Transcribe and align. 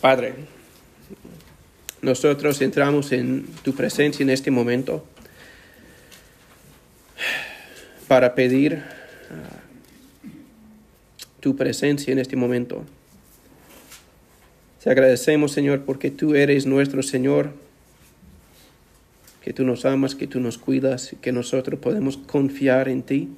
Padre, 0.00 0.34
nosotros 2.02 2.60
entramos 2.60 3.10
en 3.10 3.46
tu 3.64 3.74
presencia 3.74 4.22
en 4.22 4.30
este 4.30 4.52
momento 4.52 5.04
para 8.06 8.36
pedir 8.36 8.76
ah, 8.76 9.60
tu 11.40 11.56
presencia 11.56 12.12
en 12.12 12.20
este 12.20 12.36
momento. 12.36 12.84
Te 14.82 14.90
agradecemos, 14.90 15.50
Señor, 15.50 15.84
porque 15.84 16.12
tú 16.12 16.36
eres 16.36 16.64
nuestro 16.64 17.02
Señor, 17.02 17.50
que 19.42 19.52
tú 19.52 19.64
nos 19.64 19.84
amas, 19.84 20.14
que 20.14 20.28
tú 20.28 20.38
nos 20.38 20.58
cuidas, 20.58 21.16
que 21.20 21.32
nosotros 21.32 21.80
podemos 21.80 22.16
confiar 22.16 22.88
en 22.88 23.02
ti. 23.02 23.28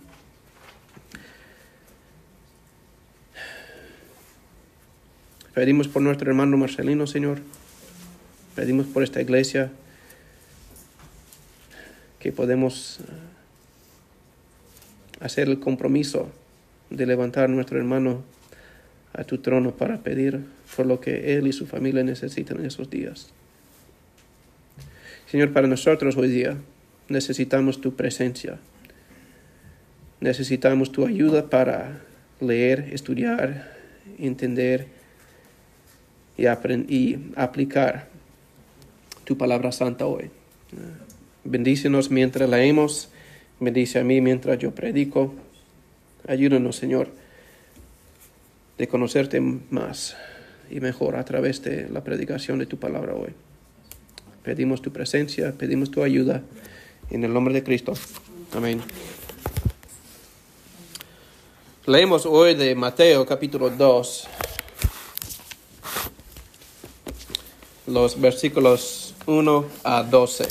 Pedimos 5.54 5.88
por 5.88 6.02
nuestro 6.02 6.30
hermano 6.30 6.56
Marcelino, 6.56 7.08
Señor. 7.08 7.40
Pedimos 8.54 8.86
por 8.86 9.02
esta 9.02 9.20
iglesia 9.20 9.72
que 12.20 12.30
podemos 12.30 13.00
ah, 13.00 13.04
hacer 15.24 15.48
el 15.48 15.58
compromiso 15.58 16.30
de 16.90 17.04
levantar 17.04 17.44
a 17.44 17.48
nuestro 17.48 17.78
hermano 17.78 18.22
a 19.12 19.24
tu 19.24 19.38
trono 19.38 19.72
para 19.72 19.98
pedir 19.98 20.40
por 20.76 20.86
lo 20.86 21.00
que 21.00 21.36
él 21.36 21.48
y 21.48 21.52
su 21.52 21.66
familia 21.66 22.04
necesitan 22.04 22.60
en 22.60 22.66
esos 22.66 22.88
días. 22.88 23.30
Señor, 25.26 25.52
para 25.52 25.66
nosotros 25.66 26.16
hoy 26.16 26.28
día 26.28 26.58
necesitamos 27.08 27.80
tu 27.80 27.96
presencia. 27.96 28.58
Necesitamos 30.20 30.92
tu 30.92 31.06
ayuda 31.06 31.50
para 31.50 32.02
leer, 32.40 32.90
estudiar, 32.92 33.72
entender 34.18 34.99
y, 36.40 36.94
y 36.94 37.32
aplicar 37.36 38.08
tu 39.24 39.36
palabra 39.36 39.72
santa 39.72 40.06
hoy. 40.06 40.30
Bendícenos 41.44 42.10
mientras 42.10 42.48
leemos, 42.48 43.10
bendice 43.58 43.98
a 43.98 44.04
mí 44.04 44.20
mientras 44.20 44.58
yo 44.58 44.72
predico. 44.74 45.34
Ayúdanos, 46.26 46.76
Señor, 46.76 47.08
de 48.78 48.88
conocerte 48.88 49.40
más 49.40 50.16
y 50.70 50.80
mejor 50.80 51.16
a 51.16 51.24
través 51.24 51.62
de 51.62 51.88
la 51.88 52.02
predicación 52.02 52.58
de 52.58 52.66
tu 52.66 52.78
palabra 52.78 53.14
hoy. 53.14 53.30
Pedimos 54.42 54.80
tu 54.80 54.92
presencia, 54.92 55.52
pedimos 55.52 55.90
tu 55.90 56.02
ayuda 56.02 56.42
en 57.10 57.24
el 57.24 57.32
nombre 57.32 57.52
de 57.52 57.62
Cristo. 57.62 57.94
Amén. 58.54 58.80
Leemos 61.86 62.24
hoy 62.26 62.54
de 62.54 62.74
Mateo 62.74 63.26
capítulo 63.26 63.70
2, 63.70 64.28
los 67.90 68.20
versículos 68.20 69.14
1 69.26 69.64
a 69.84 70.02
12. 70.02 70.48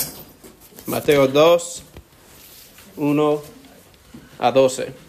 Mateo 0.86 1.28
2, 1.28 1.84
1 2.98 3.42
a 4.40 4.52
12. 4.52 5.09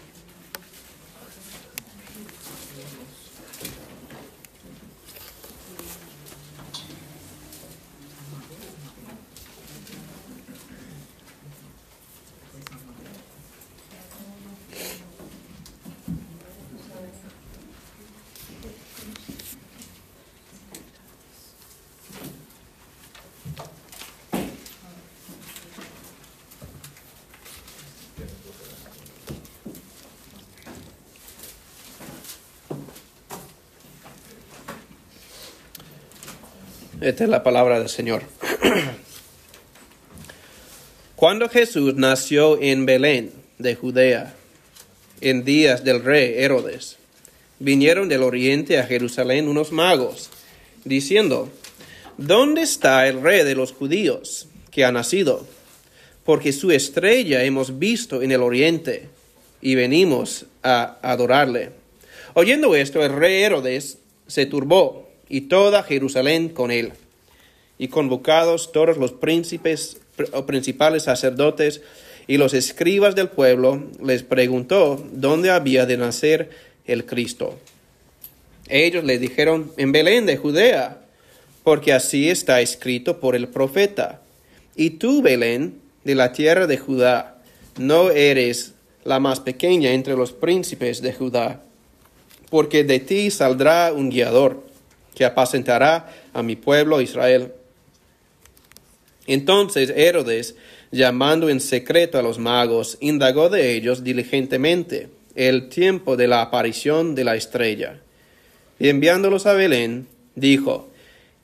La 37.27 37.43
palabra 37.43 37.79
del 37.79 37.91
Señor. 37.91 38.23
Cuando 41.17 41.51
Jesús 41.51 41.95
nació 41.97 42.59
en 42.63 42.87
Belén 42.87 43.33
de 43.59 43.75
Judea, 43.75 44.35
en 45.21 45.45
días 45.45 45.85
del 45.85 46.03
rey 46.03 46.33
Herodes, 46.39 46.97
vinieron 47.59 48.09
del 48.09 48.23
oriente 48.23 48.79
a 48.79 48.87
Jerusalén 48.87 49.49
unos 49.49 49.71
magos, 49.71 50.31
diciendo, 50.85 51.51
¿Dónde 52.17 52.63
está 52.63 53.07
el 53.07 53.21
rey 53.21 53.45
de 53.45 53.55
los 53.55 53.73
judíos 53.73 54.49
que 54.71 54.87
ha 54.87 54.93
nacido? 54.93 55.47
Porque 56.25 56.55
su 56.55 56.71
estrella 56.71 57.45
hemos 57.45 57.79
visto 57.79 58.23
en 58.23 58.33
el 58.33 58.43
oriente 58.43 59.09
y 59.61 59.75
venimos 59.75 60.47
a 60.63 60.97
adorarle. 61.03 61.73
Oyendo 62.33 62.75
esto, 62.75 63.05
el 63.05 63.13
rey 63.13 63.43
Herodes 63.43 63.99
se 64.27 64.47
turbó 64.47 65.11
y 65.29 65.43
toda 65.43 65.83
Jerusalén 65.83 66.49
con 66.49 66.71
él. 66.71 66.95
Y 67.81 67.89
convocados 67.89 68.73
todos 68.73 68.99
los 68.99 69.13
príncipes 69.13 69.97
o 70.33 70.45
principales 70.45 71.05
sacerdotes 71.05 71.81
y 72.27 72.37
los 72.37 72.53
escribas 72.53 73.15
del 73.15 73.31
pueblo, 73.31 73.83
les 74.05 74.23
preguntó 74.23 75.03
dónde 75.13 75.51
había 75.51 75.87
de 75.87 75.97
nacer 75.97 76.51
el 76.85 77.07
Cristo. 77.07 77.59
Ellos 78.69 79.03
le 79.03 79.19
dijeron, 79.19 79.73
en 79.79 79.93
Belén 79.93 80.27
de 80.27 80.37
Judea, 80.37 80.99
porque 81.65 81.95
así 81.95 82.29
está 82.29 82.61
escrito 82.61 83.19
por 83.19 83.35
el 83.35 83.49
profeta. 83.49 84.21
Y 84.77 84.91
tú, 84.91 85.23
Belén, 85.23 85.81
de 86.05 86.15
la 86.15 86.33
tierra 86.33 86.67
de 86.67 86.77
Judá, 86.77 87.39
no 87.79 88.11
eres 88.11 88.75
la 89.05 89.21
más 89.21 89.41
pequeña 89.41 89.93
entre 89.93 90.17
los 90.17 90.33
príncipes 90.33 91.01
de 91.01 91.15
Judá, 91.15 91.63
porque 92.51 92.85
de 92.85 93.01
ti 93.01 93.31
saldrá 93.31 93.91
un 93.95 94.11
guiador 94.11 94.65
que 95.15 95.25
apacentará 95.25 96.13
a 96.35 96.43
mi 96.43 96.57
pueblo 96.57 97.01
Israel. 97.01 97.55
Entonces 99.33 99.93
Herodes, 99.95 100.57
llamando 100.91 101.49
en 101.49 101.61
secreto 101.61 102.19
a 102.19 102.23
los 102.23 102.39
magos, 102.39 102.99
indagó 103.01 103.49
de 103.49 103.77
ellos 103.77 104.03
diligentemente 104.03 105.09
el 105.37 105.69
tiempo 105.69 106.17
de 106.17 106.27
la 106.27 106.43
aparición 106.43 107.15
de 107.15 107.23
la 107.23 107.37
estrella. 107.37 108.01
Y 108.81 108.89
enviándolos 108.89 109.47
a 109.47 109.53
Belén, 109.55 110.09
dijo, 110.35 110.89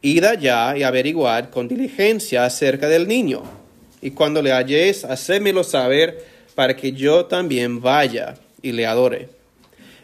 Id 0.03 0.25
allá 0.25 0.77
y 0.77 0.83
averiguad 0.83 1.51
con 1.51 1.69
diligencia 1.69 2.45
acerca 2.45 2.89
del 2.89 3.07
niño, 3.07 3.45
y 4.03 4.11
cuando 4.11 4.43
le 4.43 4.53
halléis, 4.53 5.05
hacémelo 5.05 5.63
saber 5.63 6.25
para 6.57 6.75
que 6.75 6.91
yo 6.91 7.27
también 7.27 7.81
vaya 7.81 8.35
y 8.63 8.73
le 8.73 8.85
adore. 8.85 9.29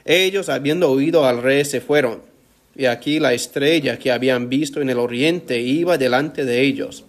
Ellos, 0.04 0.48
habiendo 0.48 0.88
oído 0.88 1.26
al 1.26 1.42
rey, 1.42 1.64
se 1.64 1.80
fueron 1.80 2.20
y 2.74 2.86
aquí 2.86 3.20
la 3.20 3.34
estrella 3.34 3.98
que 3.98 4.10
habían 4.10 4.48
visto 4.48 4.80
en 4.80 4.88
el 4.88 4.98
oriente 4.98 5.60
iba 5.60 5.98
delante 5.98 6.44
de 6.44 6.62
ellos, 6.62 7.04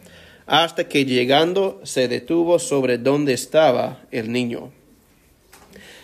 hasta 0.45 0.87
que 0.87 1.05
llegando 1.05 1.79
se 1.83 2.07
detuvo 2.07 2.59
sobre 2.59 2.97
donde 2.97 3.33
estaba 3.33 4.01
el 4.11 4.31
niño. 4.31 4.71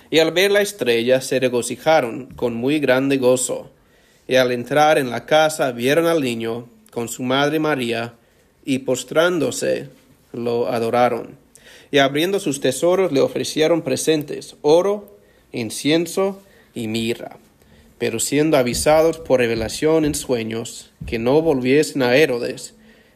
Y 0.10 0.20
al 0.20 0.32
ver 0.32 0.52
la 0.52 0.62
estrella 0.62 1.22
se 1.22 1.40
regocijaron 1.40 2.28
con 2.36 2.56
muy 2.56 2.80
grande 2.80 3.18
gozo. 3.18 3.70
Y 4.28 4.36
al 4.36 4.52
entrar 4.52 4.98
en 4.98 5.10
la 5.10 5.26
casa 5.26 5.72
vieron 5.72 6.06
al 6.06 6.22
niño 6.22 6.68
con 6.92 7.08
su 7.08 7.24
madre 7.24 7.60
María, 7.60 8.16
y 8.66 8.80
postrándose 8.80 9.90
lo 10.34 10.68
adoraron. 10.68 11.38
Y 11.92 12.00
abriendo 12.00 12.40
sus 12.40 12.60
tesoros 12.62 13.12
le 13.12 13.22
ofrecieron 13.22 13.82
presentes, 13.82 14.56
oro, 14.62 15.18
incienso 15.52 16.42
y 16.74 16.88
mirra 16.88 17.38
pero 18.00 18.20
siendo 18.20 18.58
avisados 18.58 19.20
por 19.20 19.42
revelación 19.42 20.06
en 20.06 20.16
sueños 20.16 20.90
que 21.06 21.20
no 21.20 21.42
volviesen 21.42 22.02
a 22.02 22.16
Herodes, 22.16 22.74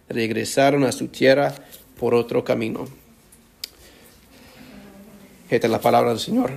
regresaron 0.10 0.84
a 0.84 0.92
su 0.92 1.08
tierra 1.08 1.54
por 2.00 2.14
otro 2.14 2.44
camino. 2.44 2.88
Esta 5.50 5.68
es 5.68 5.72
la 5.72 5.82
palabra 5.82 6.10
del 6.12 6.20
Señor. 6.20 6.52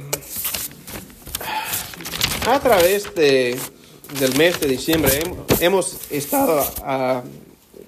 A 2.47 2.61
través 2.61 3.15
de, 3.15 3.59
del 4.19 4.37
mes 4.37 4.61
de 4.61 4.69
diciembre 4.69 5.11
hemos 5.61 6.11
estado, 6.11 6.65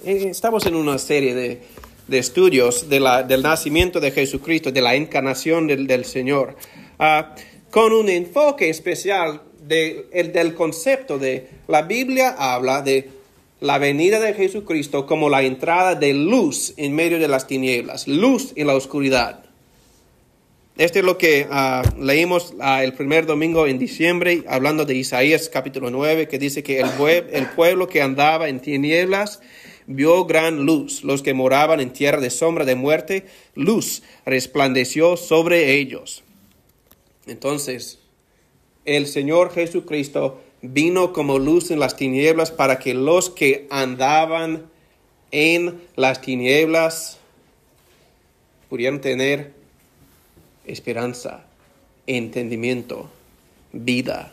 eh, 0.05 0.29
estamos 0.31 0.67
en 0.67 0.75
una 0.75 0.99
serie 0.99 1.35
de, 1.35 1.63
de 2.09 2.19
estudios 2.19 2.89
de 2.89 3.01
la, 3.01 3.23
del 3.23 3.43
nacimiento 3.43 4.01
de 4.01 4.11
Jesucristo, 4.11 4.73
de 4.73 4.81
la 4.81 4.95
encarnación 4.95 5.67
del, 5.67 5.87
del 5.87 6.05
Señor, 6.05 6.57
ah, 6.99 7.35
con 7.71 7.93
un 7.93 8.09
enfoque 8.09 8.69
especial 8.69 9.43
el, 9.69 10.33
del 10.33 10.55
concepto 10.55 11.19
de 11.19 11.49
la 11.69 11.83
Biblia 11.83 12.35
habla 12.39 12.83
de 12.83 13.11
la 13.61 13.79
venida 13.79 14.21
de 14.21 14.35
Jesucristo 14.35 15.07
como 15.07 15.29
la 15.29 15.43
entrada 15.43 15.95
de 15.95 16.15
luz 16.15 16.75
en 16.77 16.95
medio 16.95 17.19
de 17.19 17.29
las 17.29 17.47
tinieblas, 17.47 18.07
luz 18.07 18.53
en 18.57 18.67
la 18.67 18.75
oscuridad. 18.75 19.45
Este 20.77 21.01
es 21.01 21.05
lo 21.05 21.19
que 21.19 21.49
ah, 21.51 21.83
leímos 21.99 22.55
ah, 22.61 22.85
el 22.85 22.93
primer 22.93 23.27
domingo 23.27 23.67
en 23.67 23.81
diciembre, 23.81 24.45
hablando 24.47 24.85
de 24.85 24.95
Isaías 24.95 25.49
capítulo 25.49 25.91
9, 25.91 26.29
que 26.29 26.39
dice 26.39 26.63
que 26.63 26.79
el, 26.79 26.89
el 27.33 27.47
pueblo 27.51 27.89
que 27.89 28.01
andaba 28.01 28.49
en 28.49 28.61
tinieblas 28.61 29.41
vio 29.89 30.25
gran 30.27 30.65
luz. 30.65 31.03
Los 31.03 31.23
que 31.23 31.35
moraban 31.35 31.81
en 31.81 31.93
tierra 31.93 32.21
de 32.21 32.31
sombra 32.31 32.65
de 32.65 32.77
muerte, 32.77 33.27
luz 33.57 34.05
resplandeció 34.25 35.17
sobre 35.17 35.75
ellos. 35.75 36.23
Entonces, 37.27 37.99
el 38.85 39.09
Señor 39.09 39.53
Jesucristo 39.53 40.41
vino 40.63 41.13
como 41.13 41.39
luz 41.39 41.71
en 41.71 41.81
las 41.81 41.97
tinieblas 41.97 42.51
para 42.51 42.79
que 42.79 42.95
los 42.95 43.31
que 43.31 43.67
andaban 43.71 44.65
en 45.31 45.81
las 45.97 46.21
tinieblas 46.21 47.19
pudieran 48.69 49.01
tener 49.01 49.53
esperanza, 50.65 51.45
entendimiento, 52.07 53.11
vida, 53.73 54.33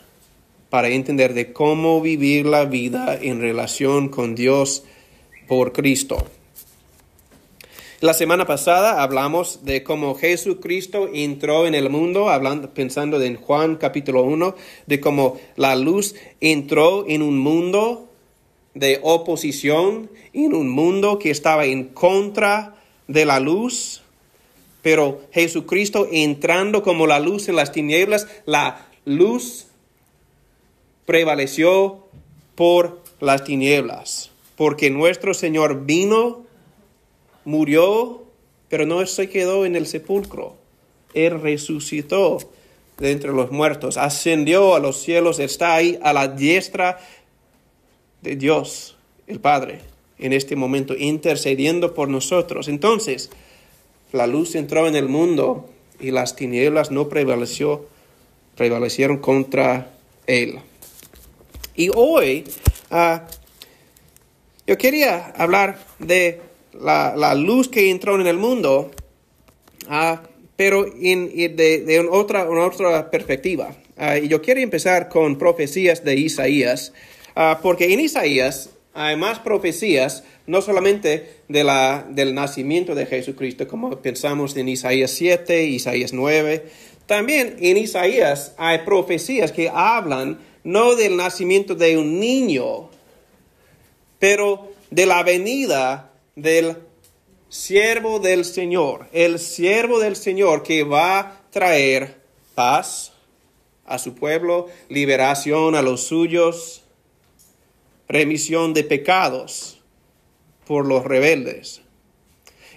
para 0.70 0.90
entender 0.90 1.34
de 1.34 1.54
cómo 1.54 2.02
vivir 2.02 2.46
la 2.46 2.66
vida 2.66 3.18
en 3.22 3.40
relación 3.40 4.10
con 4.10 4.36
Dios 4.36 4.84
por 5.48 5.72
Cristo. 5.72 6.26
La 8.06 8.14
semana 8.14 8.46
pasada 8.46 9.02
hablamos 9.02 9.66
de 9.66 9.82
cómo 9.82 10.14
Jesucristo 10.14 11.10
entró 11.12 11.66
en 11.66 11.74
el 11.74 11.90
mundo, 11.90 12.30
hablando, 12.30 12.70
pensando 12.72 13.20
en 13.20 13.36
Juan 13.36 13.78
capítulo 13.78 14.22
1, 14.22 14.54
de 14.86 15.00
cómo 15.00 15.40
la 15.56 15.76
luz 15.76 16.14
entró 16.40 17.06
en 17.08 17.24
un 17.24 17.40
mundo 17.40 18.08
de 18.76 19.00
oposición, 19.02 20.12
en 20.34 20.54
un 20.54 20.70
mundo 20.70 21.18
que 21.18 21.32
estaba 21.32 21.66
en 21.66 21.86
contra 21.86 22.76
de 23.08 23.26
la 23.26 23.40
luz, 23.40 24.04
pero 24.84 25.24
Jesucristo 25.32 26.08
entrando 26.12 26.84
como 26.84 27.08
la 27.08 27.20
luz 27.20 27.50
en 27.50 27.56
las 27.56 27.72
tinieblas, 27.72 28.28
la 28.46 28.86
luz 29.06 29.66
prevaleció 31.08 32.06
por 32.54 33.02
las 33.20 33.44
tinieblas 33.46 34.30
porque 34.56 34.90
nuestro 34.90 35.34
Señor 35.34 35.86
vino, 35.86 36.45
murió, 37.46 38.24
pero 38.70 38.86
no 38.86 39.06
se 39.06 39.30
quedó 39.30 39.66
en 39.66 39.76
el 39.76 39.88
sepulcro. 39.88 40.58
Él 41.14 41.40
resucitó 41.40 42.40
de 42.98 43.12
entre 43.12 43.32
los 43.32 43.52
muertos, 43.52 43.98
ascendió 43.98 44.76
a 44.76 44.80
los 44.80 45.02
cielos, 45.02 45.40
está 45.40 45.76
ahí 45.76 46.00
a 46.02 46.14
la 46.14 46.28
diestra 46.28 47.00
de 48.22 48.36
Dios, 48.36 48.98
el 49.28 49.40
Padre, 49.40 49.80
en 50.18 50.34
este 50.34 50.56
momento, 50.56 50.96
intercediendo 50.98 51.94
por 51.94 52.10
nosotros. 52.10 52.68
Entonces, 52.68 53.30
la 54.12 54.28
luz 54.28 54.56
entró 54.56 54.88
en 54.88 54.96
el 54.96 55.08
mundo 55.08 55.70
y 56.00 56.12
las 56.12 56.36
tinieblas 56.36 56.92
no 56.92 57.10
prevaleció, 57.10 57.88
prevalecieron 58.56 59.18
contra 59.18 59.92
él. 60.26 60.60
Y 61.76 61.90
hoy 61.94 62.46
ah, 62.92 63.28
yo 64.66 64.78
quería 64.78 65.28
hablar 65.38 65.78
de 66.00 66.42
la, 66.82 67.36
luz 67.36 67.70
que 67.70 67.90
entró 67.90 68.20
en 68.20 68.28
el 68.28 68.38
mundo, 68.38 68.92
ah, 69.88 70.24
pero 70.56 70.86
en, 71.02 71.36
de, 71.56 72.08
otra, 72.12 72.50
otra 72.50 73.10
perspectiva. 73.10 73.76
Ah, 73.98 74.18
y 74.18 74.28
yo 74.28 74.42
quiero 74.42 74.60
empezar 74.60 75.10
con 75.10 75.38
profecías 75.38 76.04
de 76.04 76.16
Isaías, 76.16 76.94
ah, 77.36 77.60
porque 77.62 77.94
en 77.94 78.00
Isaías 78.00 78.70
hay 78.94 79.16
más 79.16 79.40
profecías, 79.40 80.24
no 80.48 80.62
solamente 80.62 81.42
de 81.50 81.64
la, 81.64 82.06
del 82.10 82.34
nacimiento 82.34 82.96
de 82.96 83.06
Jesucristo, 83.06 83.68
como 83.68 84.02
pensamos 84.02 84.56
en 84.56 84.70
Isaías 84.70 85.12
7, 85.12 85.66
Isaías 85.66 86.14
9, 86.14 86.66
también 87.06 87.58
en 87.60 87.78
Isaías 87.78 88.54
hay 88.58 88.80
profecías 88.80 89.52
que 89.52 89.70
hablan 89.70 90.40
no 90.64 90.96
del 90.96 91.16
nacimiento 91.16 91.76
de 91.76 91.98
un 91.98 92.20
niño, 92.20 92.90
pero 94.18 94.72
de 94.90 95.06
la 95.06 95.24
venida 95.24 96.12
del 96.36 96.78
siervo 97.50 98.20
del 98.20 98.46
Señor, 98.46 99.08
el 99.14 99.40
siervo 99.40 100.00
del 100.00 100.16
Señor 100.16 100.64
que 100.64 100.84
va 100.84 101.20
a 101.20 101.42
traer 101.52 102.18
paz 102.54 103.14
a 103.86 103.98
su 104.00 104.16
pueblo, 104.16 104.68
liberación 104.90 105.76
a 105.76 105.82
los 105.82 106.08
suyos, 106.08 106.84
remisión 108.08 108.74
de 108.74 108.84
pecados 108.84 109.80
por 110.66 110.86
los 110.86 111.06
rebeldes. 111.06 111.82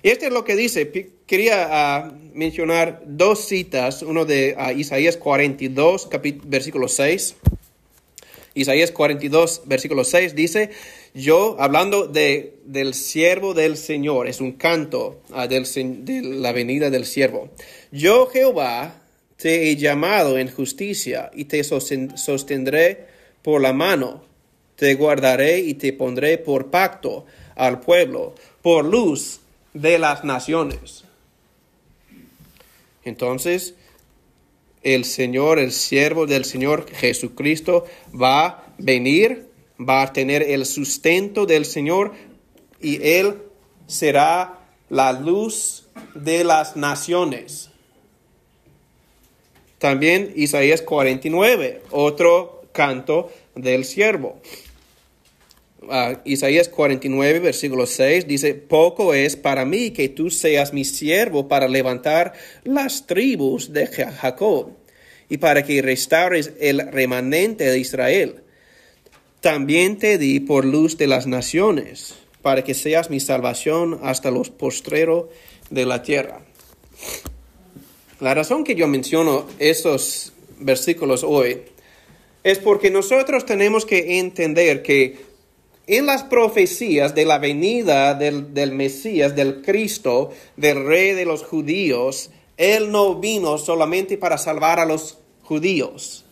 Y 0.02 0.10
esto 0.10 0.26
es 0.26 0.32
lo 0.32 0.44
que 0.44 0.56
dice. 0.56 1.12
Quería 1.26 1.68
ah, 1.70 2.12
mencionar 2.34 3.02
dos 3.04 3.46
citas, 3.46 4.02
uno 4.02 4.24
de 4.24 4.54
ah, 4.56 4.72
Isaías 4.72 5.16
42, 5.16 6.08
versículo 6.44 6.88
6. 6.88 7.36
Isaías 8.58 8.90
42, 8.90 9.62
versículo 9.66 10.04
6 10.04 10.34
dice, 10.34 10.70
yo, 11.14 11.56
hablando 11.58 12.06
de, 12.06 12.54
del 12.64 12.94
siervo 12.94 13.54
del 13.54 13.76
Señor, 13.76 14.28
es 14.28 14.40
un 14.40 14.52
canto 14.52 15.20
ah, 15.32 15.46
de 15.46 15.62
la 16.22 16.52
venida 16.52 16.90
del 16.90 17.06
siervo. 17.06 17.50
Yo, 17.92 18.26
Jehová, 18.26 19.00
te 19.36 19.70
he 19.70 19.76
llamado 19.76 20.38
en 20.38 20.50
justicia 20.50 21.30
y 21.32 21.44
te 21.44 21.62
sostendré 21.62 23.06
por 23.42 23.60
la 23.60 23.72
mano. 23.72 24.22
Te 24.74 24.94
guardaré 24.94 25.60
y 25.60 25.74
te 25.74 25.92
pondré 25.92 26.38
por 26.38 26.70
pacto 26.70 27.24
al 27.54 27.80
pueblo, 27.80 28.34
por 28.62 28.84
luz 28.84 29.40
de 29.74 29.98
las 29.98 30.24
naciones. 30.24 31.04
Entonces, 33.04 33.74
el 34.82 35.04
Señor, 35.04 35.58
el 35.58 35.72
siervo 35.72 36.26
del 36.26 36.44
Señor 36.44 36.86
Jesucristo, 36.90 37.84
va 38.14 38.46
a 38.46 38.66
venir 38.78 39.48
va 39.78 40.02
a 40.02 40.12
tener 40.12 40.42
el 40.42 40.66
sustento 40.66 41.46
del 41.46 41.64
Señor 41.64 42.12
y 42.80 43.02
Él 43.02 43.34
será 43.86 44.58
la 44.88 45.12
luz 45.12 45.88
de 46.14 46.44
las 46.44 46.76
naciones. 46.76 47.70
También 49.78 50.32
Isaías 50.34 50.82
49, 50.82 51.82
otro 51.90 52.62
canto 52.72 53.30
del 53.54 53.84
siervo. 53.84 54.40
Ah, 55.90 56.20
Isaías 56.24 56.68
49, 56.68 57.38
versículo 57.40 57.86
6 57.86 58.26
dice, 58.26 58.54
poco 58.54 59.14
es 59.14 59.36
para 59.36 59.64
mí 59.64 59.90
que 59.90 60.08
tú 60.08 60.30
seas 60.30 60.72
mi 60.72 60.84
siervo 60.84 61.48
para 61.48 61.68
levantar 61.68 62.32
las 62.64 63.06
tribus 63.06 63.72
de 63.72 63.86
Jacob 63.86 64.70
y 65.28 65.38
para 65.38 65.64
que 65.64 65.82
restaures 65.82 66.52
el 66.58 66.90
remanente 66.90 67.64
de 67.64 67.78
Israel 67.78 68.42
también 69.40 69.98
te 69.98 70.18
di 70.18 70.40
por 70.40 70.64
luz 70.64 70.96
de 70.96 71.06
las 71.06 71.26
naciones, 71.26 72.14
para 72.42 72.64
que 72.64 72.74
seas 72.74 73.08
mi 73.10 73.20
salvación 73.20 74.00
hasta 74.02 74.30
los 74.30 74.50
postreros 74.50 75.26
de 75.70 75.86
la 75.86 76.02
tierra. 76.02 76.40
La 78.20 78.34
razón 78.34 78.64
que 78.64 78.74
yo 78.74 78.88
menciono 78.88 79.46
estos 79.58 80.32
versículos 80.58 81.22
hoy 81.22 81.62
es 82.42 82.58
porque 82.58 82.90
nosotros 82.90 83.46
tenemos 83.46 83.84
que 83.86 84.18
entender 84.18 84.82
que 84.82 85.27
en 85.88 86.04
las 86.04 86.22
profecías 86.22 87.14
de 87.14 87.24
la 87.24 87.38
venida 87.38 88.12
del, 88.14 88.52
del, 88.52 88.72
Mesías, 88.72 89.34
del 89.34 89.62
Cristo, 89.62 90.30
del 90.56 90.84
Rey 90.84 91.14
de 91.14 91.24
los 91.24 91.42
judíos, 91.42 92.30
Él 92.58 92.92
no 92.92 93.14
vino 93.14 93.56
solamente 93.56 94.18
para 94.18 94.36
salvar 94.36 94.78
a 94.80 94.84
los 94.84 95.18
judíos. 95.42 96.26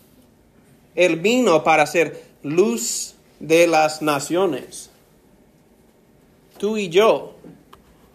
Él 0.94 1.16
vino 1.16 1.64
para 1.64 1.86
ser 1.86 2.22
luz 2.42 3.14
de 3.40 3.66
las 3.66 4.02
naciones. 4.02 4.90
Tú 6.58 6.76
y 6.76 6.90
yo 6.90 7.34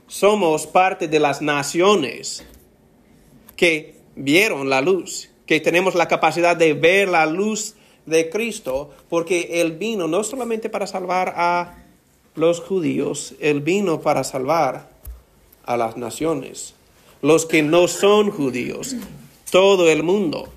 somos 0.07 0.67
parte 0.67 1.07
de 1.07 1.19
las 1.19 1.41
naciones 1.41 2.45
que 3.55 3.95
vieron 4.15 4.69
la 4.69 4.81
luz, 4.81 5.29
que 5.47 5.59
tenemos 5.59 5.95
la 5.95 6.07
capacidad 6.07 6.55
de 6.55 6.73
ver 6.75 7.07
la 7.07 7.25
luz 7.25 7.75
de 8.05 8.29
Cristo, 8.29 8.91
porque 9.09 9.61
Él 9.61 9.73
vino 9.73 10.07
no 10.07 10.23
solamente 10.23 10.69
para 10.69 10.87
salvar 10.87 11.33
a 11.37 11.83
los 12.35 12.59
judíos, 12.59 13.35
Él 13.39 13.61
vino 13.61 14.01
para 14.01 14.23
salvar 14.23 14.89
a 15.65 15.77
las 15.77 15.97
naciones, 15.97 16.73
los 17.21 17.45
que 17.45 17.61
no 17.61 17.87
son 17.87 18.31
judíos, 18.31 18.95
todo 19.51 19.89
el 19.89 20.03
mundo. 20.03 20.49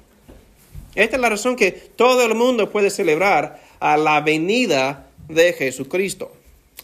Esta 0.95 1.17
es 1.17 1.23
la 1.23 1.29
razón 1.29 1.57
que 1.57 1.73
todo 1.73 2.25
el 2.25 2.35
mundo 2.35 2.71
puede 2.71 2.91
celebrar 2.91 3.61
a 3.81 3.97
la 3.97 4.21
venida 4.21 5.09
de 5.29 5.53
Jesucristo. 5.53 6.33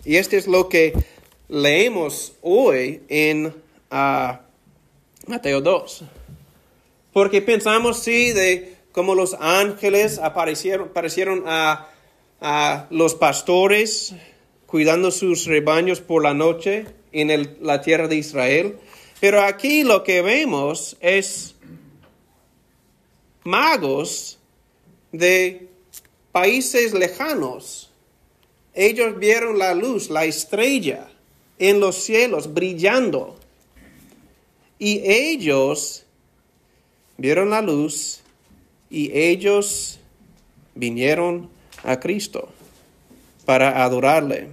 Y 0.04 0.16
este 0.16 0.36
es 0.36 0.46
lo 0.46 0.68
que 0.68 0.92
leemos 1.48 2.32
hoy 2.42 3.02
en 3.08 3.54
ah, 3.90 4.40
Mateo 5.26 5.60
2. 5.60 6.04
Porque 7.12 7.42
pensamos, 7.42 8.00
sí, 8.00 8.32
de 8.32 8.76
cómo 8.92 9.14
los 9.14 9.36
ángeles 9.40 10.18
aparecieron, 10.18 10.88
aparecieron 10.88 11.44
a, 11.46 11.88
a 12.40 12.86
los 12.90 13.14
pastores 13.14 14.14
cuidando 14.66 15.10
sus 15.10 15.46
rebaños 15.46 16.00
por 16.00 16.22
la 16.22 16.34
noche 16.34 16.86
en 17.12 17.56
la 17.60 17.80
tierra 17.80 18.08
de 18.08 18.16
Israel. 18.16 18.78
Pero 19.20 19.42
aquí 19.42 19.84
lo 19.84 20.02
que 20.02 20.22
vemos 20.22 20.96
es 21.00 21.54
magos 23.44 24.38
de 25.12 25.68
países 26.32 26.92
lejanos. 26.92 27.90
Ellos 28.74 29.18
vieron 29.18 29.58
la 29.58 29.74
luz, 29.74 30.10
la 30.10 30.24
estrella 30.24 31.08
en 31.58 31.80
los 31.80 31.96
cielos 31.96 32.54
brillando. 32.54 33.36
Y 34.78 35.02
ellos 35.04 36.04
vieron 37.18 37.50
la 37.50 37.60
luz 37.60 38.19
y 38.90 39.16
ellos 39.16 40.00
vinieron 40.74 41.48
a 41.84 42.00
Cristo 42.00 42.48
para 43.44 43.84
adorarle. 43.84 44.48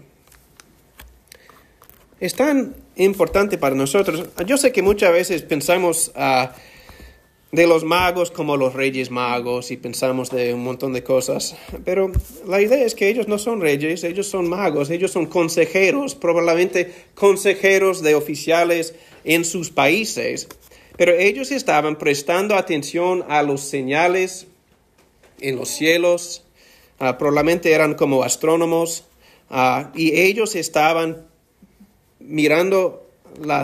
Es 2.19 2.35
tan 2.35 2.75
importante 2.95 3.57
para 3.57 3.75
nosotros. 3.75 4.25
Yo 4.45 4.57
sé 4.57 4.71
que 4.71 4.81
muchas 4.81 5.11
veces 5.11 5.41
pensamos 5.43 6.11
ah, 6.15 6.53
de 7.51 7.67
los 7.67 7.83
magos 7.83 8.31
como 8.31 8.57
los 8.57 8.73
reyes 8.73 9.11
magos 9.11 9.71
y 9.71 9.77
pensamos 9.77 10.29
de 10.31 10.53
un 10.53 10.63
montón 10.63 10.93
de 10.93 11.03
cosas, 11.03 11.55
pero 11.85 12.11
la 12.45 12.61
idea 12.61 12.83
es 12.83 12.93
que 12.93 13.07
ellos 13.07 13.27
no 13.27 13.37
son 13.37 13.61
reyes, 13.61 14.03
ellos 14.03 14.27
son 14.27 14.49
magos, 14.49 14.89
ellos 14.89 15.11
son 15.11 15.27
consejeros, 15.27 16.15
probablemente 16.15 16.93
consejeros 17.15 18.01
de 18.01 18.15
oficiales 18.15 18.95
en 19.23 19.45
sus 19.45 19.69
países, 19.69 20.49
pero 20.97 21.13
ellos 21.13 21.51
estaban 21.51 21.97
prestando 21.97 22.55
atención 22.55 23.23
a 23.29 23.43
los 23.43 23.61
señales 23.61 24.47
en 25.39 25.55
los 25.55 25.69
cielos, 25.69 26.43
ah, 26.99 27.17
probablemente 27.17 27.71
eran 27.71 27.93
como 27.93 28.23
astrónomos, 28.23 29.05
ah, 29.49 29.91
y 29.95 30.19
ellos 30.19 30.55
estaban 30.55 31.27
mirando 32.19 33.07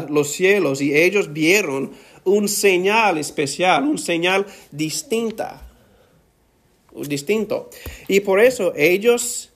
los 0.10 0.32
cielos 0.32 0.82
y 0.82 0.96
ellos 0.96 1.34
vieron 1.34 1.92
un 2.26 2.48
señal 2.48 3.18
especial, 3.18 3.84
un 3.84 3.98
señal 3.98 4.46
distinta, 4.72 5.68
distinto. 6.96 7.70
Y 8.08 8.20
por 8.22 8.40
eso 8.40 8.74
ellos, 8.76 9.52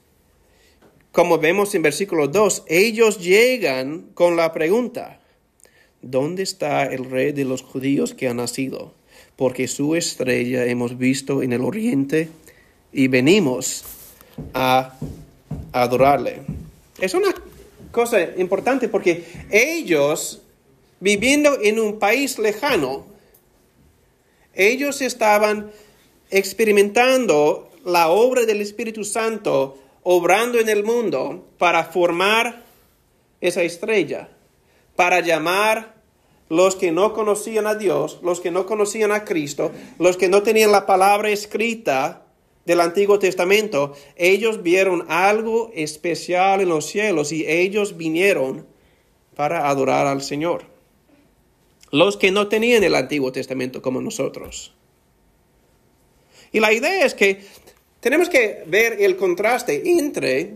como 1.12 1.38
vemos 1.38 1.74
en 1.74 1.82
versículo 1.82 2.28
2, 2.28 2.64
ellos 2.66 3.20
llegan 3.20 4.10
con 4.14 4.36
la 4.36 4.52
pregunta, 4.52 5.17
¿dónde 6.10 6.42
está 6.42 6.84
el 6.86 7.10
rey 7.10 7.32
de 7.32 7.44
los 7.44 7.62
judíos 7.62 8.14
que 8.14 8.28
ha 8.28 8.34
nacido? 8.34 8.92
Porque 9.36 9.68
su 9.68 9.94
estrella 9.94 10.64
hemos 10.66 10.96
visto 10.98 11.42
en 11.42 11.52
el 11.52 11.62
oriente 11.62 12.28
y 12.92 13.08
venimos 13.08 13.84
a 14.54 14.94
adorarle. 15.72 16.42
Es 17.00 17.14
una 17.14 17.34
cosa 17.90 18.20
importante 18.36 18.88
porque 18.88 19.24
ellos, 19.50 20.42
viviendo 21.00 21.58
en 21.62 21.78
un 21.78 21.98
país 21.98 22.38
lejano, 22.38 23.06
ellos 24.54 25.02
estaban 25.02 25.70
experimentando 26.30 27.70
la 27.84 28.08
obra 28.08 28.44
del 28.44 28.60
Espíritu 28.60 29.04
Santo 29.04 29.78
obrando 30.02 30.58
en 30.58 30.68
el 30.68 30.84
mundo 30.84 31.46
para 31.58 31.84
formar 31.84 32.64
esa 33.40 33.62
estrella, 33.62 34.28
para 34.96 35.20
llamar 35.20 35.97
los 36.48 36.76
que 36.76 36.92
no 36.92 37.12
conocían 37.12 37.66
a 37.66 37.74
Dios, 37.74 38.20
los 38.22 38.40
que 38.40 38.50
no 38.50 38.66
conocían 38.66 39.12
a 39.12 39.24
Cristo, 39.24 39.70
los 39.98 40.16
que 40.16 40.28
no 40.28 40.42
tenían 40.42 40.72
la 40.72 40.86
palabra 40.86 41.30
escrita 41.30 42.24
del 42.64 42.80
Antiguo 42.80 43.18
Testamento, 43.18 43.94
ellos 44.16 44.62
vieron 44.62 45.04
algo 45.08 45.70
especial 45.74 46.60
en 46.60 46.68
los 46.68 46.86
cielos 46.86 47.32
y 47.32 47.46
ellos 47.46 47.96
vinieron 47.96 48.66
para 49.34 49.68
adorar 49.68 50.06
al 50.06 50.22
Señor. 50.22 50.64
Los 51.90 52.16
que 52.16 52.30
no 52.30 52.48
tenían 52.48 52.84
el 52.84 52.94
Antiguo 52.94 53.32
Testamento 53.32 53.80
como 53.80 54.00
nosotros. 54.00 54.74
Y 56.52 56.60
la 56.60 56.72
idea 56.72 57.06
es 57.06 57.14
que 57.14 57.40
tenemos 58.00 58.28
que 58.28 58.64
ver 58.66 59.00
el 59.00 59.16
contraste 59.16 59.82
entre 59.98 60.54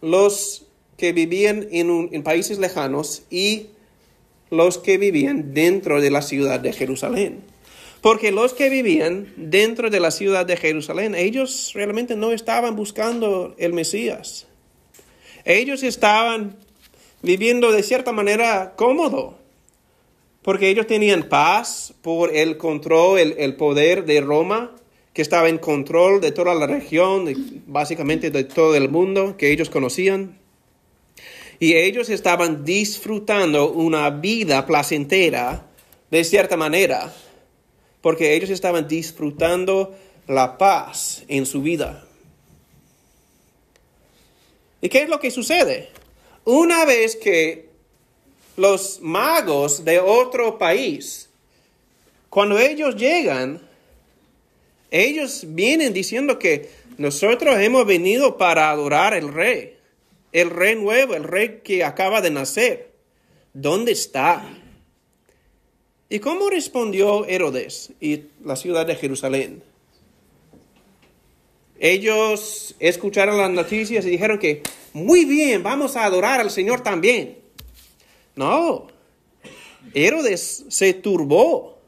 los 0.00 0.66
que 0.96 1.12
vivían 1.12 1.68
en, 1.70 2.08
en 2.12 2.22
países 2.22 2.58
lejanos 2.58 3.22
y 3.30 3.68
los 4.56 4.78
que 4.78 4.98
vivían 4.98 5.54
dentro 5.54 6.00
de 6.00 6.10
la 6.10 6.22
ciudad 6.22 6.60
de 6.60 6.72
Jerusalén. 6.72 7.42
Porque 8.00 8.32
los 8.32 8.52
que 8.52 8.68
vivían 8.68 9.32
dentro 9.36 9.88
de 9.88 9.98
la 9.98 10.10
ciudad 10.10 10.44
de 10.44 10.58
Jerusalén, 10.58 11.14
ellos 11.14 11.72
realmente 11.74 12.16
no 12.16 12.32
estaban 12.32 12.76
buscando 12.76 13.54
el 13.56 13.72
Mesías. 13.72 14.46
Ellos 15.44 15.82
estaban 15.82 16.56
viviendo 17.22 17.72
de 17.72 17.82
cierta 17.82 18.12
manera 18.12 18.74
cómodo, 18.76 19.38
porque 20.42 20.68
ellos 20.68 20.86
tenían 20.86 21.30
paz 21.30 21.94
por 22.02 22.36
el 22.36 22.58
control, 22.58 23.18
el, 23.18 23.56
poder 23.56 24.04
de 24.04 24.20
Roma, 24.20 24.72
que 25.14 25.22
estaba 25.22 25.48
en 25.48 25.56
control 25.56 26.20
de 26.20 26.32
toda 26.32 26.54
la 26.54 26.66
región, 26.66 27.24
básicamente 27.66 28.30
de 28.30 28.44
todo 28.44 28.74
el 28.74 28.90
mundo 28.90 29.38
que 29.38 29.50
ellos 29.50 29.70
conocían. 29.70 30.38
Y 31.64 31.78
ellos 31.78 32.10
estaban 32.10 32.62
disfrutando 32.62 33.72
una 33.72 34.10
vida 34.10 34.66
placentera 34.66 35.64
de 36.10 36.22
cierta 36.22 36.58
manera 36.58 37.10
porque 38.02 38.34
ellos 38.34 38.50
estaban 38.50 38.86
disfrutando 38.86 39.96
la 40.26 40.58
paz 40.58 41.24
en 41.26 41.46
su 41.46 41.62
vida. 41.62 42.06
¿Y 44.82 44.90
qué 44.90 45.04
es 45.04 45.08
lo 45.08 45.18
que 45.18 45.30
sucede? 45.30 45.88
Una 46.44 46.84
vez 46.84 47.16
que 47.16 47.70
los 48.58 49.00
magos 49.00 49.86
de 49.86 50.00
otro 50.00 50.58
país, 50.58 51.30
cuando 52.28 52.58
ellos 52.58 52.94
llegan, 52.94 53.66
ellos 54.90 55.46
vienen 55.48 55.94
diciendo 55.94 56.38
que 56.38 56.68
nosotros 56.98 57.58
hemos 57.58 57.86
venido 57.86 58.36
para 58.36 58.68
adorar 58.68 59.14
al 59.14 59.32
rey, 59.32 59.73
el 60.34 60.50
rey 60.50 60.74
nuevo, 60.74 61.14
el 61.14 61.24
rey 61.24 61.60
que 61.64 61.84
acaba 61.84 62.20
de 62.20 62.30
nacer. 62.30 62.90
¿Dónde 63.54 63.92
está? 63.92 64.44
¿Y 66.10 66.18
cómo 66.18 66.50
respondió 66.50 67.24
Herodes 67.24 67.92
y 68.00 68.24
la 68.44 68.56
ciudad 68.56 68.84
de 68.84 68.96
Jerusalén? 68.96 69.62
Ellos 71.78 72.74
escucharon 72.80 73.38
las 73.38 73.50
noticias 73.50 74.04
y 74.04 74.10
dijeron 74.10 74.38
que, 74.38 74.62
muy 74.92 75.24
bien, 75.24 75.62
vamos 75.62 75.96
a 75.96 76.04
adorar 76.04 76.40
al 76.40 76.50
Señor 76.50 76.82
también. 76.82 77.38
No, 78.34 78.88
Herodes 79.94 80.64
se 80.68 80.94
turbó. 80.94 81.78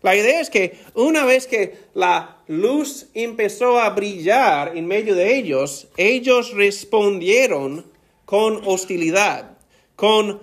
La 0.00 0.14
idea 0.14 0.40
es 0.40 0.48
que 0.48 0.78
una 0.94 1.24
vez 1.24 1.48
que 1.48 1.76
la 1.94 2.31
luz 2.48 3.06
empezó 3.14 3.78
a 3.78 3.90
brillar 3.90 4.76
en 4.76 4.86
medio 4.86 5.14
de 5.14 5.36
ellos, 5.36 5.88
ellos 5.96 6.52
respondieron 6.52 7.84
con 8.24 8.62
hostilidad, 8.66 9.58
con 9.96 10.40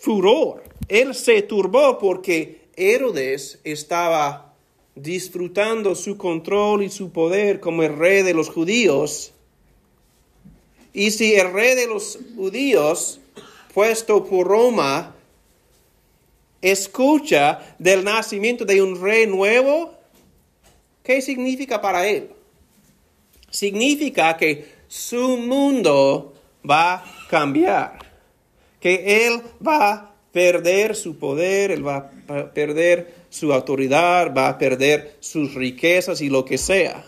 furor. 0.00 0.64
Él 0.88 1.14
se 1.14 1.42
turbó 1.42 1.98
porque 1.98 2.68
Herodes 2.76 3.60
estaba 3.64 4.54
disfrutando 4.94 5.94
su 5.94 6.16
control 6.16 6.82
y 6.82 6.90
su 6.90 7.10
poder 7.10 7.60
como 7.60 7.82
el 7.82 7.96
rey 7.96 8.22
de 8.22 8.34
los 8.34 8.48
judíos. 8.48 9.32
Y 10.92 11.12
si 11.12 11.34
el 11.34 11.52
rey 11.52 11.76
de 11.76 11.86
los 11.86 12.18
judíos, 12.34 13.20
puesto 13.72 14.24
por 14.24 14.46
Roma, 14.46 15.14
escucha 16.60 17.76
del 17.78 18.04
nacimiento 18.04 18.64
de 18.64 18.82
un 18.82 19.00
rey 19.00 19.26
nuevo, 19.26 19.99
¿qué 21.10 21.20
significa 21.20 21.80
para 21.80 22.06
él? 22.06 22.30
Significa 23.50 24.36
que 24.36 24.64
su 24.86 25.38
mundo 25.38 26.34
va 26.62 26.98
a 26.98 27.04
cambiar, 27.28 27.98
que 28.78 29.26
él 29.26 29.42
va 29.66 29.92
a 29.92 30.14
perder 30.30 30.94
su 30.94 31.18
poder, 31.18 31.72
él 31.72 31.84
va 31.84 32.12
a 32.28 32.52
perder 32.52 33.12
su 33.28 33.52
autoridad, 33.52 34.32
va 34.32 34.50
a 34.50 34.56
perder 34.56 35.16
sus 35.18 35.52
riquezas 35.54 36.20
y 36.20 36.28
lo 36.28 36.44
que 36.44 36.58
sea. 36.58 37.04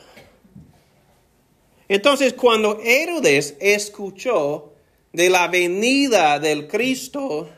Entonces, 1.87 2.33
cuando 2.33 2.81
Herodes 2.83 3.57
escuchó 3.61 4.73
de 5.13 5.31
la 5.31 5.47
venida 5.47 6.41
del 6.41 6.67
Cristo, 6.67 7.49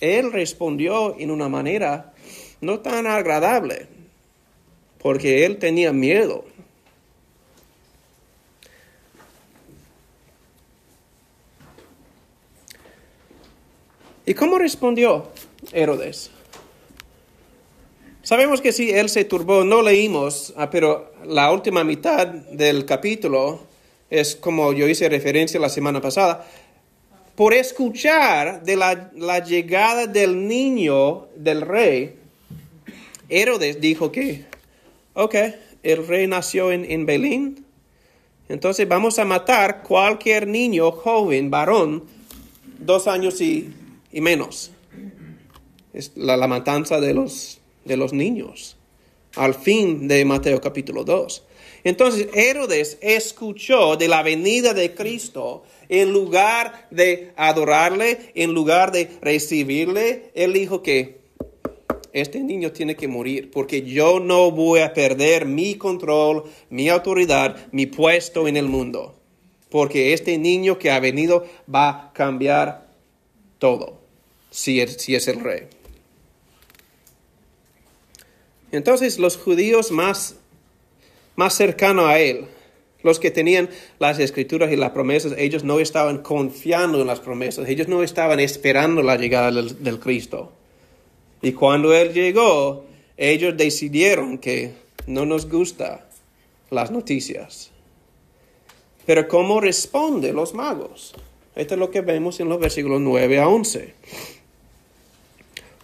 él 0.00 0.32
respondió 0.32 1.14
en 1.16 1.30
una 1.30 1.48
manera 1.48 2.14
no 2.60 2.80
tan 2.80 3.06
agradable, 3.06 3.94
porque 5.06 5.46
él 5.46 5.58
tenía 5.58 5.92
miedo. 5.92 6.44
¿Y 14.26 14.34
cómo 14.34 14.58
respondió 14.58 15.28
Herodes? 15.70 16.32
Sabemos 18.24 18.60
que 18.60 18.72
sí, 18.72 18.90
él 18.90 19.08
se 19.08 19.24
turbó, 19.24 19.62
no 19.62 19.80
leímos, 19.80 20.52
ah, 20.56 20.70
pero 20.70 21.12
la 21.24 21.52
última 21.52 21.84
mitad 21.84 22.26
del 22.26 22.84
capítulo 22.84 23.60
es 24.10 24.34
como 24.34 24.72
yo 24.72 24.88
hice 24.88 25.08
referencia 25.08 25.60
la 25.60 25.68
semana 25.68 26.00
pasada. 26.00 26.44
por 27.36 27.54
escuchar 27.54 28.64
de 28.64 28.74
la, 28.74 29.12
la 29.14 29.38
llegada 29.38 30.08
del 30.08 30.48
niño 30.48 31.28
del 31.36 31.60
rey, 31.60 32.16
Herodes 33.28 33.80
dijo 33.80 34.10
que, 34.10 34.55
ok, 35.16 35.34
el 35.82 36.06
rey 36.06 36.26
nació 36.26 36.70
en, 36.70 36.84
en 36.90 37.06
Belén, 37.06 37.64
entonces 38.48 38.86
vamos 38.86 39.18
a 39.18 39.24
matar 39.24 39.82
cualquier 39.82 40.46
niño 40.46 40.92
joven, 40.92 41.50
varón, 41.50 42.04
dos 42.78 43.08
años 43.08 43.40
y, 43.40 43.72
y 44.12 44.20
menos. 44.20 44.70
Es 45.92 46.12
la, 46.14 46.36
la, 46.36 46.46
matanza 46.46 47.00
de 47.00 47.14
los, 47.14 47.58
de 47.84 47.96
los 47.96 48.12
niños, 48.12 48.76
al 49.34 49.54
fin 49.54 50.06
de 50.06 50.24
Mateo 50.24 50.60
capítulo 50.60 51.02
2. 51.02 51.42
Entonces 51.82 52.28
Herodes 52.34 52.98
escuchó 53.00 53.96
de 53.96 54.08
la 54.08 54.22
venida 54.22 54.74
de 54.74 54.94
Cristo, 54.94 55.64
en 55.88 56.12
lugar 56.12 56.88
de 56.90 57.32
adorarle, 57.36 58.32
en 58.34 58.52
lugar 58.52 58.92
de 58.92 59.08
recibirle, 59.22 60.30
él 60.34 60.52
dijo 60.52 60.82
que 60.82 61.15
este 62.12 62.40
niño 62.40 62.72
tiene 62.72 62.96
que 62.96 63.08
morir 63.08 63.50
porque 63.50 63.82
yo 63.82 64.20
no 64.20 64.50
voy 64.50 64.80
a 64.80 64.92
perder 64.92 65.46
mi 65.46 65.76
control, 65.76 66.44
mi 66.70 66.88
autoridad, 66.88 67.68
mi 67.72 67.86
puesto 67.86 68.48
en 68.48 68.56
el 68.56 68.68
mundo. 68.68 69.14
Porque 69.70 70.12
este 70.12 70.38
niño 70.38 70.78
que 70.78 70.90
ha 70.90 71.00
venido 71.00 71.46
va 71.72 71.88
a 71.88 72.12
cambiar 72.12 72.86
todo 73.58 74.00
si 74.50 74.80
es, 74.80 74.94
si 74.94 75.14
es 75.14 75.28
el 75.28 75.40
rey. 75.40 75.68
Entonces 78.72 79.18
los 79.18 79.36
judíos 79.36 79.90
más, 79.90 80.36
más 81.34 81.54
cercanos 81.54 82.06
a 82.06 82.18
él, 82.18 82.46
los 83.02 83.20
que 83.20 83.30
tenían 83.30 83.70
las 83.98 84.18
escrituras 84.18 84.72
y 84.72 84.76
las 84.76 84.90
promesas, 84.90 85.34
ellos 85.38 85.62
no 85.62 85.78
estaban 85.78 86.18
confiando 86.18 87.00
en 87.00 87.06
las 87.06 87.20
promesas, 87.20 87.68
ellos 87.68 87.88
no 87.88 88.02
estaban 88.02 88.40
esperando 88.40 89.02
la 89.02 89.16
llegada 89.16 89.50
del, 89.52 89.82
del 89.82 90.00
Cristo. 90.00 90.52
Y 91.46 91.52
cuando 91.52 91.94
Él 91.94 92.12
llegó, 92.12 92.86
ellos 93.16 93.56
decidieron 93.56 94.38
que 94.38 94.72
no 95.06 95.24
nos 95.26 95.48
gusta 95.48 96.08
las 96.70 96.90
noticias. 96.90 97.70
Pero 99.06 99.28
¿cómo 99.28 99.60
responden 99.60 100.34
los 100.34 100.54
magos? 100.54 101.14
Esto 101.54 101.74
es 101.74 101.78
lo 101.78 101.92
que 101.92 102.00
vemos 102.00 102.40
en 102.40 102.48
los 102.48 102.58
versículos 102.58 103.00
9 103.00 103.38
a 103.38 103.46
11. 103.46 103.94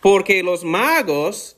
Porque 0.00 0.42
los 0.42 0.64
magos, 0.64 1.54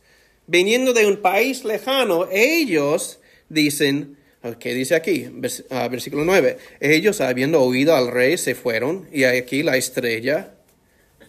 viniendo 0.46 0.92
de 0.92 1.06
un 1.06 1.22
país 1.22 1.64
lejano, 1.64 2.28
ellos 2.30 3.20
dicen, 3.48 4.18
¿qué 4.58 4.74
dice 4.74 4.96
aquí? 4.96 5.30
Ah, 5.70 5.88
versículo 5.88 6.26
9. 6.26 6.58
Ellos, 6.78 7.22
habiendo 7.22 7.62
oído 7.62 7.96
al 7.96 8.08
rey, 8.08 8.36
se 8.36 8.54
fueron, 8.54 9.08
y 9.10 9.24
aquí 9.24 9.62
la 9.62 9.78
estrella 9.78 10.50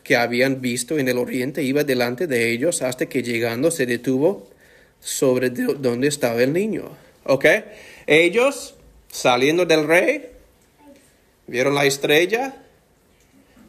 que 0.06 0.16
habían 0.16 0.62
visto 0.62 1.00
en 1.00 1.10
el 1.10 1.18
oriente 1.18 1.64
iba 1.64 1.84
delante 1.84 2.28
de 2.28 2.52
ellos 2.52 2.84
hasta 2.84 3.08
que 3.08 3.24
llegando 3.24 3.72
se 3.72 3.88
detuvo 3.88 4.48
sobre 5.00 5.50
donde 5.50 6.08
estaba 6.08 6.44
el 6.44 6.54
niño. 6.54 6.92
¿Ok? 7.24 7.46
Ellos, 8.06 8.76
saliendo 9.12 9.66
del 9.66 9.88
rey, 9.88 10.30
vieron 11.48 11.74
la 11.74 11.86
estrella. 11.86 12.56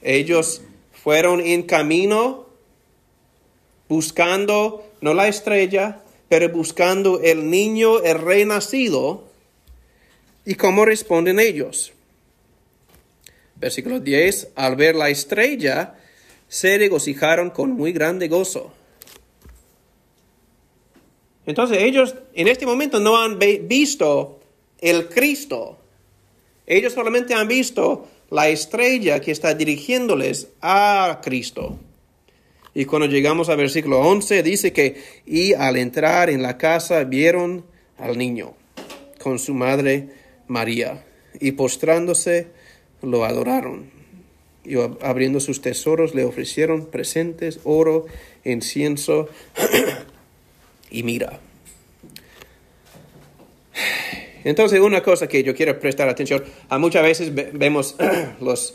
Ellos 0.02 0.60
fueron 0.92 1.40
en 1.40 1.62
camino 1.62 2.50
buscando, 3.88 4.92
no 5.00 5.14
la 5.14 5.28
estrella, 5.28 6.02
pero 6.28 6.50
buscando 6.50 7.18
el 7.22 7.48
niño, 7.48 8.02
el 8.02 8.20
rey 8.20 8.44
nacido. 8.44 9.24
¿Y 10.44 10.54
cómo 10.56 10.84
responden 10.84 11.40
ellos? 11.40 11.94
Versículo 13.54 14.00
10, 14.00 14.48
al 14.54 14.76
ver 14.76 14.94
la 14.96 15.08
estrella, 15.08 15.94
se 16.48 16.78
regocijaron 16.78 17.50
con 17.50 17.72
muy 17.72 17.92
grande 17.92 18.28
gozo. 18.28 18.72
Entonces 21.46 21.78
ellos 21.78 22.14
en 22.34 22.48
este 22.48 22.66
momento 22.66 22.98
no 22.98 23.16
han 23.22 23.38
visto 23.38 24.40
el 24.80 25.08
Cristo. 25.08 25.78
Ellos 26.66 26.92
solamente 26.92 27.34
han 27.34 27.46
visto 27.46 28.08
la 28.30 28.48
estrella 28.48 29.20
que 29.20 29.30
está 29.30 29.54
dirigiéndoles 29.54 30.48
a 30.60 31.20
Cristo. 31.22 31.78
Y 32.74 32.84
cuando 32.84 33.06
llegamos 33.06 33.48
al 33.48 33.56
versículo 33.56 34.00
11 34.00 34.42
dice 34.42 34.72
que 34.72 35.00
y 35.24 35.54
al 35.54 35.76
entrar 35.76 36.28
en 36.28 36.42
la 36.42 36.58
casa 36.58 37.04
vieron 37.04 37.64
al 37.96 38.18
niño 38.18 38.54
con 39.22 39.38
su 39.38 39.54
madre 39.54 40.10
María 40.48 41.04
y 41.40 41.52
postrándose 41.52 42.48
lo 43.02 43.24
adoraron 43.24 43.95
y 44.66 44.76
abriendo 45.02 45.40
sus 45.40 45.60
tesoros 45.60 46.14
le 46.14 46.24
ofrecieron 46.24 46.86
presentes, 46.86 47.60
oro, 47.64 48.06
incienso 48.44 49.28
y 50.90 51.02
mira. 51.02 51.40
Entonces, 54.44 54.80
una 54.80 55.02
cosa 55.02 55.26
que 55.26 55.42
yo 55.42 55.54
quiero 55.54 55.78
prestar 55.78 56.08
atención, 56.08 56.44
a 56.68 56.78
muchas 56.78 57.02
veces 57.02 57.32
vemos 57.34 57.96
los 58.40 58.74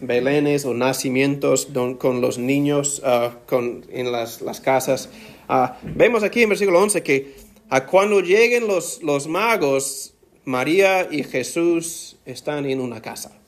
belenes 0.00 0.64
o 0.64 0.74
nacimientos 0.74 1.68
con 1.98 2.20
los 2.20 2.38
niños 2.38 3.02
ah, 3.04 3.36
con, 3.46 3.84
en 3.90 4.10
las, 4.10 4.40
casas. 4.62 5.10
Ah, 5.48 5.78
vemos 5.82 6.22
aquí 6.22 6.42
en 6.42 6.48
versículo 6.48 6.80
11 6.80 7.02
que 7.02 7.34
a 7.68 7.86
cuando 7.86 8.20
lleguen 8.20 8.66
los, 8.66 9.02
los 9.02 9.28
magos, 9.28 10.14
María 10.44 11.08
y 11.10 11.22
Jesús 11.22 12.16
están 12.26 12.66
en 12.66 12.80
una 12.80 13.00
casa. 13.00 13.41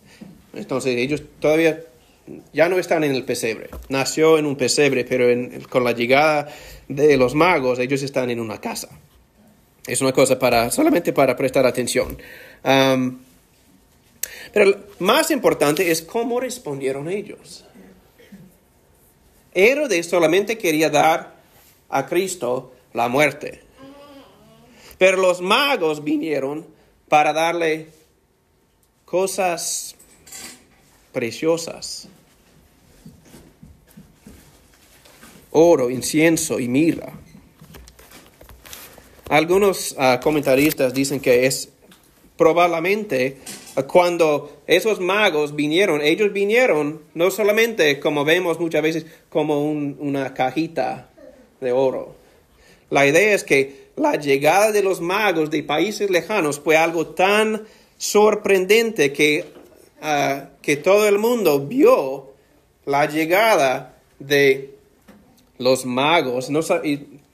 Entonces 0.57 0.97
ellos 0.97 1.23
todavía 1.41 1.83
ya 2.53 2.69
no 2.69 2.79
están 2.79 3.05
en 3.05 3.15
el 3.15 3.25
pesebre. 3.25 3.71
Nació 3.89 4.39
en 4.39 4.47
un 4.47 4.57
pesebre, 4.57 5.05
pero 5.05 5.27
con 5.69 5.85
la 5.85 5.93
llegada 5.93 6.49
de 6.89 7.17
los 7.17 7.35
magos 7.35 7.79
ellos 7.79 8.03
están 8.03 8.31
en 8.31 8.41
una 8.41 8.61
casa. 8.61 8.89
Es 9.87 10.01
una 10.01 10.13
cosa 10.13 10.39
para 10.39 10.71
solamente 10.71 11.13
para 11.13 11.37
prestar 11.37 11.67
atención. 11.67 12.17
pero 14.53 14.77
más 14.99 15.31
importante 15.31 15.91
es 15.91 16.03
cómo 16.03 16.41
respondieron 16.41 17.09
ellos. 17.09 17.65
Herodes 19.53 20.07
solamente 20.07 20.59
quería 20.59 20.91
dar 20.91 21.35
a 21.91 22.07
Cristo 22.07 22.73
la 22.93 23.09
muerte. 23.09 23.63
Pero 24.99 25.19
los 25.19 25.41
magos 25.41 26.03
vinieron 26.03 26.67
para 27.09 27.33
darle 27.33 27.89
cosas 29.05 29.94
preciosas. 31.15 32.09
Oro, 35.53 35.89
incienso 35.89 36.61
y 36.61 36.69
mirra. 36.69 37.13
Algunos 39.31 39.95
ah, 39.99 40.21
comentaristas 40.23 40.93
dicen 40.93 41.21
que 41.21 41.47
es 41.47 41.71
probablemente 42.37 43.39
ah, 43.77 43.85
cuando 43.85 44.63
esos 44.67 45.01
magos 45.01 45.55
vinieron, 45.55 46.03
ellos 46.03 46.33
vinieron 46.33 47.01
no 47.15 47.31
solamente 47.31 48.01
como 48.01 48.25
vemos 48.25 48.61
muchas 48.61 48.83
veces 48.83 49.07
como 49.31 49.71
una 49.71 50.35
cajita 50.35 51.09
de 51.61 51.73
oro. 51.73 52.17
La 52.91 53.07
idea 53.07 53.35
es 53.35 53.45
que 53.45 53.91
la 53.97 54.17
llegada 54.17 54.73
de 54.73 54.83
los 54.83 55.01
magos 55.01 55.51
de 55.51 55.63
países 55.63 56.11
lejanos 56.11 56.61
fue 56.61 56.77
algo 56.77 57.07
tan 57.07 57.65
sorprendente 57.97 59.13
que 59.13 59.45
que 60.61 60.77
todo 60.77 61.09
el 61.09 61.19
mundo 61.19 61.61
vio 61.61 62.35
la 62.85 63.07
llegada 63.07 63.97
de 64.19 64.75
los 65.59 65.87
magos. 65.87 66.51
No, 66.51 66.61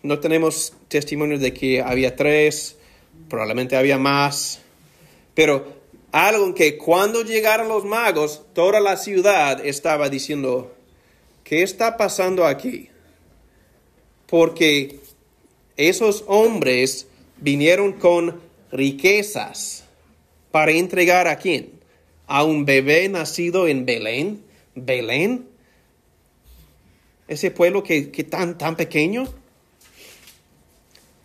no 0.02 0.20
tenemos 0.20 0.74
testimonios 0.88 1.40
de 1.40 1.52
que 1.52 1.80
había 1.80 2.14
tres, 2.14 2.76
probablemente 3.28 3.76
había 3.76 3.98
más, 3.98 4.60
pero 5.34 5.80
algo 6.12 6.54
que 6.54 6.76
cuando 6.76 7.22
llegaron 7.22 7.68
los 7.68 7.84
magos, 7.84 8.42
toda 8.52 8.80
la 8.80 8.96
ciudad 8.96 9.64
estaba 9.64 10.08
diciendo, 10.08 10.74
¿qué 11.44 11.62
está 11.62 11.96
pasando 11.96 12.46
aquí? 12.46 12.88
Porque 14.26 15.00
esos 15.76 16.24
hombres 16.26 17.06
vinieron 17.38 17.94
con 17.94 18.40
riquezas 18.70 19.84
para 20.50 20.72
entregar 20.72 21.26
a 21.26 21.36
quién? 21.36 21.79
A 22.30 22.44
un 22.44 22.64
bebé 22.64 23.08
nacido 23.08 23.66
en 23.66 23.84
Belén. 23.84 24.44
Belén, 24.76 25.48
ese 27.26 27.50
pueblo 27.50 27.82
que, 27.82 28.12
que 28.12 28.22
tan, 28.22 28.56
tan 28.56 28.76
pequeño. 28.76 29.24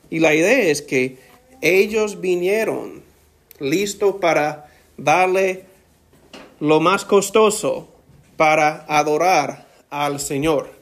Y 0.09 0.17
la 0.17 0.33
idea 0.33 0.57
es 0.71 0.81
que 0.81 1.19
ellos 1.61 2.21
vinieron 2.21 3.03
listos 3.59 4.15
para 4.19 4.73
darle 4.97 5.65
lo 6.59 6.79
más 6.79 7.05
costoso 7.05 7.87
para 8.35 8.83
adorar 8.87 9.67
al 9.91 10.19
Señor. 10.19 10.73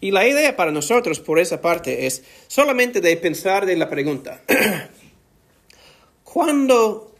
Y 0.00 0.10
la 0.10 0.26
idea 0.26 0.56
para 0.56 0.72
nosotros 0.72 1.20
por 1.20 1.38
esa 1.38 1.60
parte 1.60 2.06
es 2.06 2.24
solamente 2.48 3.00
de 3.00 3.16
pensar 3.18 3.66
de 3.66 3.76
la 3.76 3.88
pregunta, 3.88 4.42
¿cuándo 6.24 7.11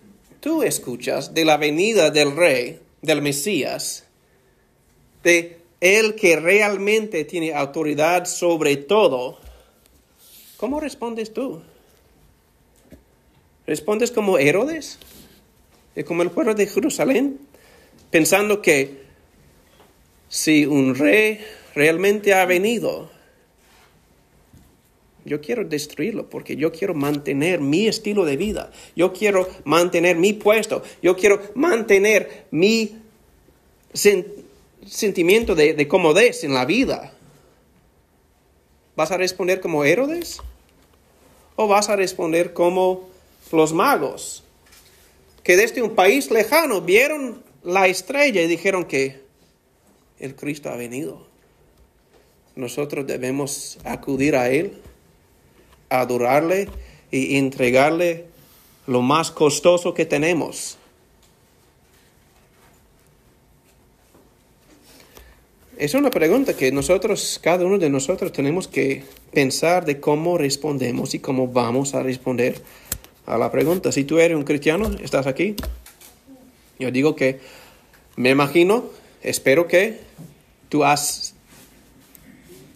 tú 0.43 0.65
escuchas 0.65 1.35
de 1.35 1.45
la 1.45 1.57
venida 1.57 2.11
del 2.11 2.37
rey, 2.37 2.81
del 3.01 3.23
Mesías, 3.23 4.05
de 5.23 5.61
el 5.81 6.17
que 6.17 6.35
realmente 6.35 7.25
tiene 7.25 7.55
autoridad 7.55 8.25
sobre 8.25 8.77
todo, 8.77 9.39
¿cómo 10.57 10.81
respondes 10.81 11.33
tú? 11.33 11.63
¿Respondes 13.69 14.11
como 14.11 14.37
Herodes? 14.37 14.99
¿Como 16.05 16.23
el 16.23 16.33
pueblo 16.33 16.55
de 16.55 16.67
Jerusalén? 16.67 17.39
Pensando 18.11 18.61
que 18.61 19.01
si 20.29 20.67
un 20.67 20.97
rey 20.97 21.39
realmente 21.73 22.35
ha 22.35 22.47
venido, 22.47 23.13
yo 25.25 25.41
quiero 25.41 25.65
destruirlo 25.65 26.29
porque 26.29 26.57
yo 26.57 26.73
quiero 26.73 26.95
mantener 26.95 27.61
mi 27.61 27.87
estilo 27.87 28.25
de 28.25 28.37
vida. 28.37 28.71
Yo 28.97 29.13
quiero 29.13 29.49
mantener 29.65 30.17
mi 30.17 30.33
puesto. 30.33 30.83
Yo 31.03 31.17
quiero 31.17 31.41
mantener 31.55 32.47
mi 32.51 32.97
sentimiento 33.93 35.55
de, 35.55 35.75
de 35.75 35.89
comodez 35.89 36.45
en 36.45 36.55
la 36.55 36.65
vida. 36.65 37.13
¿Vas 38.97 39.11
a 39.13 39.17
responder 39.17 39.61
como 39.61 39.85
Herodes? 39.85 40.41
¿O 41.57 41.69
vas 41.69 41.89
a 41.89 41.97
responder 41.97 42.53
como 42.53 43.09
los 43.53 43.73
magos? 43.73 44.43
Que 45.45 45.57
desde 45.57 45.83
un 45.83 45.95
país 45.95 46.31
lejano 46.31 46.81
vieron 46.81 47.43
la 47.63 47.87
estrella 47.87 48.43
y 48.43 48.49
dijeron 48.49 48.85
que 48.85 49.21
el 50.19 50.35
Cristo 50.35 50.71
ha 50.71 50.77
venido. 50.77 51.27
Nosotros 52.55 53.07
debemos 53.07 53.79
acudir 53.85 54.37
a 54.37 54.51
Él 54.51 54.81
adorarle 56.01 56.69
y 57.11 57.37
entregarle 57.37 58.27
lo 58.87 59.03
más 59.03 59.31
costoso 59.31 59.95
que 59.95 60.07
tenemos. 60.07 60.79
Es 65.77 65.95
una 65.95 66.11
pregunta 66.11 66.55
que 66.55 66.71
nosotros, 66.71 67.41
cada 67.43 67.65
uno 67.65 67.79
de 67.79 67.91
nosotros, 67.91 68.33
tenemos 68.33 68.69
que 68.69 69.03
pensar 69.33 69.85
de 69.85 69.99
cómo 69.99 70.39
respondemos 70.39 71.15
y 71.15 71.19
cómo 71.19 71.49
vamos 71.49 71.95
a 71.95 72.03
responder 72.03 72.61
a 73.27 73.37
la 73.37 73.51
pregunta. 73.51 73.91
Si 73.91 74.05
tú 74.05 74.19
eres 74.19 74.37
un 74.37 74.45
cristiano, 74.45 74.91
estás 75.03 75.27
aquí. 75.27 75.57
Yo 76.79 76.91
digo 76.91 77.17
que 77.17 77.41
me 78.17 78.31
imagino, 78.31 78.85
espero 79.23 79.67
que 79.67 80.01
tú 80.69 80.85
has 80.85 81.22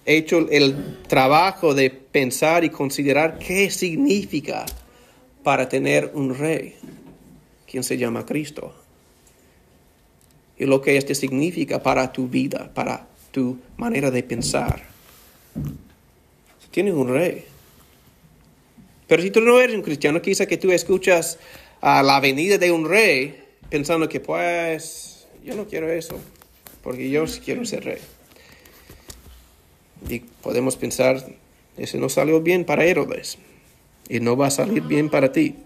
hecho 0.07 0.49
el 0.51 0.99
trabajo 1.09 1.75
de 1.75 1.90
pensar 1.90 2.64
y 2.64 2.71
considerar 2.71 3.38
qué 3.38 3.71
significa 3.71 4.64
para 5.42 5.69
tener 5.69 6.12
un 6.14 6.35
rey, 6.35 6.77
quien 7.71 7.85
se 7.85 7.99
llama 7.99 8.25
Cristo. 8.25 8.75
Y 10.59 10.64
lo 10.64 10.81
que 10.81 10.97
este 10.97 11.14
significa 11.14 11.83
para 11.83 12.12
tu 12.12 12.29
vida, 12.29 12.73
para 12.73 13.07
tu 13.31 13.59
manera 13.77 14.11
de 14.11 14.23
pensar. 14.23 14.83
Tienes 16.71 16.95
un 16.95 17.09
rey. 17.09 17.45
Pero 19.07 19.23
si 19.23 19.31
tú 19.31 19.40
no 19.40 19.61
eres 19.61 19.77
un 19.77 19.83
cristiano, 19.83 20.23
quizá 20.23 20.47
que 20.47 20.57
tú 20.57 20.73
escuchas 20.73 21.38
a 21.81 22.03
la 22.03 22.21
venida 22.21 22.59
de 22.59 22.73
un 22.73 22.88
rey 22.88 23.42
pensando 23.69 24.09
que 24.09 24.21
pues 24.21 25.27
yo 25.45 25.55
no 25.55 25.66
quiero 25.66 25.90
eso, 25.90 26.19
porque 26.83 27.09
yo 27.11 27.25
quiero 27.45 27.64
ser 27.64 27.85
rey. 27.85 27.99
Y 30.09 30.21
podemos 30.21 30.77
pensar, 30.77 31.25
ese 31.77 31.99
no 31.99 32.09
salió 32.09 32.41
bien 32.41 32.65
para 32.65 32.85
Herodes 32.85 33.39
y 34.09 34.21
no 34.21 34.37
va 34.37 34.49
a 34.49 34.51
salir 34.51 34.83
bien 34.83 35.11
para 35.11 35.33
ti. 35.33 35.57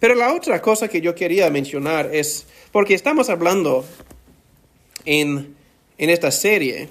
Pero 0.00 0.14
la 0.14 0.34
otra 0.34 0.60
cosa 0.60 0.88
que 0.88 1.00
yo 1.00 1.14
quería 1.14 1.48
mencionar 1.50 2.14
es, 2.14 2.46
porque 2.72 2.94
estamos 2.94 3.30
hablando 3.30 3.84
en, 5.04 5.54
en 5.98 6.10
esta 6.10 6.30
serie 6.30 6.88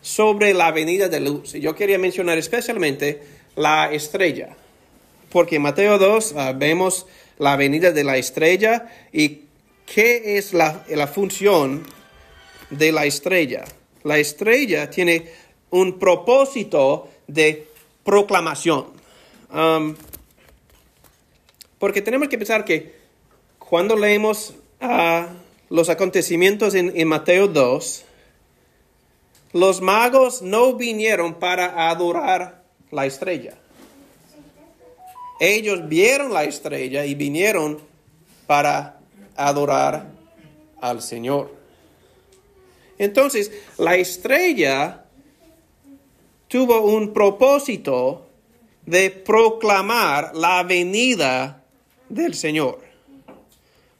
sobre 0.00 0.54
la 0.54 0.70
venida 0.72 1.08
de 1.08 1.20
luz. 1.20 1.54
Y 1.54 1.60
yo 1.60 1.74
quería 1.74 1.98
mencionar 1.98 2.38
especialmente 2.38 3.22
la 3.56 3.92
estrella, 3.92 4.56
porque 5.30 5.56
en 5.56 5.62
Mateo 5.62 5.98
2 5.98 6.34
ah, 6.36 6.52
vemos 6.52 7.06
la 7.38 7.56
venida 7.56 7.92
de 7.92 8.04
la 8.04 8.16
estrella 8.16 8.88
y 9.12 9.42
qué 9.86 10.38
es 10.38 10.52
la, 10.52 10.84
la 10.88 11.06
función 11.06 11.84
de 12.70 12.92
la 12.92 13.04
estrella. 13.04 13.64
La 14.04 14.18
estrella 14.18 14.90
tiene 14.90 15.30
un 15.70 15.98
propósito 15.98 17.08
de 17.26 17.68
proclamación. 18.04 18.86
Porque 21.78 22.02
tenemos 22.02 22.28
que 22.28 22.38
pensar 22.38 22.64
que 22.64 22.94
cuando 23.58 23.96
leemos 23.96 24.54
uh, 24.80 25.24
los 25.68 25.88
acontecimientos 25.88 26.74
en, 26.74 26.92
en 26.94 27.08
Mateo 27.08 27.48
2, 27.48 28.04
los 29.52 29.80
magos 29.80 30.42
no 30.42 30.74
vinieron 30.74 31.34
para 31.34 31.90
adorar 31.90 32.62
la 32.90 33.06
estrella. 33.06 33.54
Ellos 35.40 35.88
vieron 35.88 36.32
la 36.32 36.44
estrella 36.44 37.04
y 37.04 37.14
vinieron 37.14 37.80
para 38.46 39.00
adorar 39.34 40.06
al 40.80 41.02
Señor. 41.02 41.61
Entonces, 43.02 43.50
la 43.78 43.96
estrella 43.96 45.06
tuvo 46.46 46.82
un 46.82 47.12
propósito 47.12 48.28
de 48.86 49.10
proclamar 49.10 50.36
la 50.36 50.62
venida 50.62 51.64
del 52.08 52.34
Señor. 52.34 52.78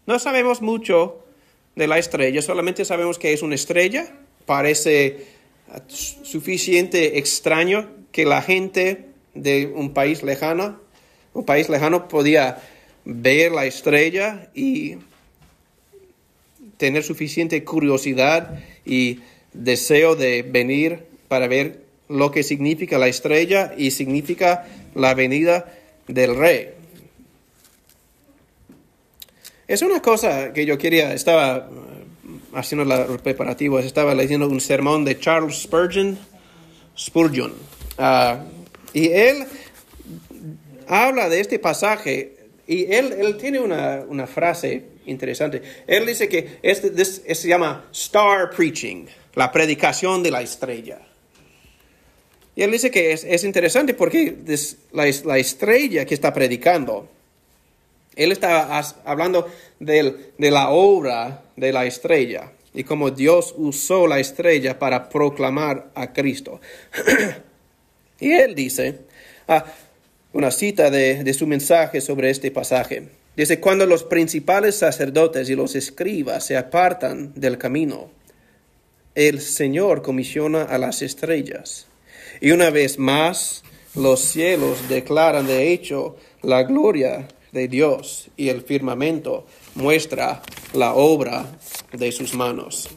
No 0.07 0.21
sabemos 0.21 0.63
mucho 0.63 1.19
de 1.75 1.89
la 1.89 1.99
estrella, 1.99 2.43
solamente 2.43 2.85
sabemos 2.85 3.19
que 3.19 3.33
es 3.33 3.43
una 3.43 3.57
estrella. 3.57 4.07
Parece 4.47 5.27
suficiente 5.89 7.19
extraño 7.19 7.91
que 8.13 8.25
la 8.25 8.41
gente 8.41 9.09
de 9.35 9.67
un 9.67 9.93
país 9.95 10.23
lejano, 10.23 10.79
un 11.35 11.45
país 11.45 11.69
lejano 11.69 12.07
podía 12.07 12.63
ver 13.05 13.51
la 13.51 13.65
estrella 13.67 14.49
y 14.55 14.99
tener 16.77 17.03
suficiente 17.03 17.65
curiosidad 17.65 18.61
y 18.85 19.21
deseo 19.53 20.17
de 20.17 20.43
venir 20.43 21.05
para 21.29 21.49
ver 21.49 21.83
lo 22.09 22.31
que 22.31 22.43
significa 22.43 22.99
la 22.99 23.09
estrella 23.09 23.75
y 23.77 23.91
significa 23.91 24.67
la 24.95 25.15
venida 25.15 25.73
del 26.07 26.37
rey. 26.37 26.71
Es 29.67 29.81
una 29.81 30.03
cosa 30.03 30.53
que 30.53 30.67
yo 30.67 30.77
quería, 30.77 31.15
estaba 31.15 31.71
uh, 31.71 32.57
haciendo 32.57 32.85
los 32.85 33.23
preparativos, 33.23 33.85
estaba 33.85 34.15
leyendo 34.15 34.47
un 34.49 34.61
sermón 34.61 35.05
de 35.05 35.19
Charles 35.19 35.63
Spurgeon, 35.63 36.19
Spurgeon, 36.99 37.53
uh, 37.99 38.37
y 38.93 39.09
él 39.09 39.47
habla 40.87 41.31
de 41.31 41.41
este 41.41 41.59
pasaje 41.59 42.37
y 42.67 42.93
él, 42.93 43.15
él 43.19 43.39
tiene 43.39 43.61
una, 43.61 44.05
una 44.07 44.27
frase 44.27 44.92
interesante. 45.07 45.63
Él 45.87 46.07
dice 46.07 46.29
que 46.29 46.59
este, 46.63 47.05
se 47.05 47.49
llama 47.49 47.89
star 47.93 48.51
preaching, 48.51 49.07
la 49.35 49.51
predicación 49.51 50.23
de 50.23 50.31
la 50.31 50.43
estrella. 50.43 51.01
Y 52.55 52.63
él 52.63 52.71
dice 52.71 52.91
que 52.91 53.13
es, 53.13 53.45
interesante 53.45 53.95
porque 53.95 54.37
la, 54.93 55.39
estrella 55.39 56.05
que 56.05 56.15
está 56.15 56.35
predicando, 56.35 57.09
él 58.15 58.33
está 58.33 58.79
hablando 59.05 59.51
de 59.79 60.29
la 60.39 60.71
obra 60.71 61.45
de 61.57 61.73
la 61.73 61.87
estrella 61.87 62.53
y 62.75 62.85
cómo 62.85 63.11
Dios 63.11 63.55
usó 63.57 64.07
la 64.07 64.21
estrella 64.21 64.79
para 64.79 65.09
proclamar 65.09 65.91
a 65.95 66.13
Cristo. 66.13 66.61
y 68.21 68.33
él 68.33 68.55
dice, 68.55 69.01
ah, 69.49 69.65
una 70.35 70.51
cita 70.51 70.91
de 70.91 71.35
su 71.35 71.47
mensaje 71.47 72.03
sobre 72.03 72.29
este 72.29 72.51
pasaje. 72.51 73.22
Desde 73.37 73.61
cuando 73.61 73.87
los 73.87 74.05
principales 74.05 74.77
sacerdotes 74.77 75.49
y 75.49 75.55
los 75.55 75.75
escribas 75.75 76.45
se 76.45 76.57
apartan 76.57 77.33
del 77.35 77.57
camino, 77.57 78.11
el 79.15 79.41
Señor 79.41 80.03
comisiona 80.03 80.63
a 80.63 80.79
las 80.79 81.01
estrellas. 81.01 81.87
Y 82.41 82.51
una 82.51 82.71
vez 82.71 82.99
más, 82.99 83.63
los 83.95 84.21
cielos 84.21 84.89
declaran 84.89 85.47
de 85.47 85.73
hecho 85.73 86.17
la 86.43 86.63
gloria 86.63 87.29
de 87.53 87.69
Dios 87.69 88.29
y 88.37 88.49
el 88.49 88.63
firmamento 88.63 89.47
muestra 89.75 90.43
la 90.75 90.95
obra 90.95 91.59
de 91.93 92.13
sus 92.13 92.35
manos. 92.35 92.89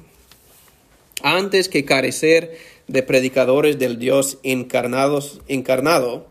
Antes 1.22 1.70
que 1.70 1.86
carecer 1.86 2.58
de 2.88 3.04
predicadores 3.04 3.80
del 3.80 4.00
Dios 4.00 4.38
encarnados, 4.44 5.42
encarnado, 5.48 6.28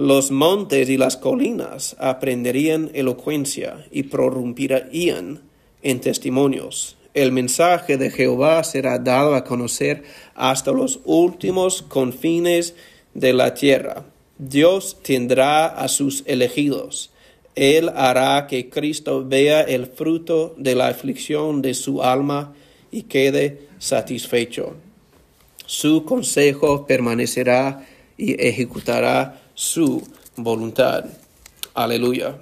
los 0.00 0.30
montes 0.30 0.88
y 0.88 0.96
las 0.96 1.18
colinas 1.18 1.94
aprenderían 1.98 2.90
elocuencia 2.94 3.84
y 3.90 4.04
prorrumpirían 4.04 5.42
en 5.82 6.00
testimonios. 6.00 6.96
El 7.12 7.32
mensaje 7.32 7.98
de 7.98 8.10
Jehová 8.10 8.64
será 8.64 8.98
dado 8.98 9.34
a 9.34 9.44
conocer 9.44 10.04
hasta 10.34 10.72
los 10.72 11.00
últimos 11.04 11.82
confines 11.82 12.74
de 13.12 13.34
la 13.34 13.52
tierra. 13.52 14.06
Dios 14.38 14.96
tendrá 15.02 15.66
a 15.66 15.86
sus 15.88 16.22
elegidos. 16.24 17.10
Él 17.54 17.90
hará 17.90 18.46
que 18.46 18.70
Cristo 18.70 19.26
vea 19.28 19.60
el 19.60 19.84
fruto 19.84 20.54
de 20.56 20.76
la 20.76 20.88
aflicción 20.88 21.60
de 21.60 21.74
su 21.74 22.02
alma 22.02 22.54
y 22.90 23.02
quede 23.02 23.68
satisfecho. 23.78 24.76
Su 25.66 26.06
consejo 26.06 26.86
permanecerá 26.86 27.86
y 28.16 28.42
ejecutará 28.42 29.39
su 29.60 30.02
voluntad. 30.36 31.04
Aleluya. 31.74 32.38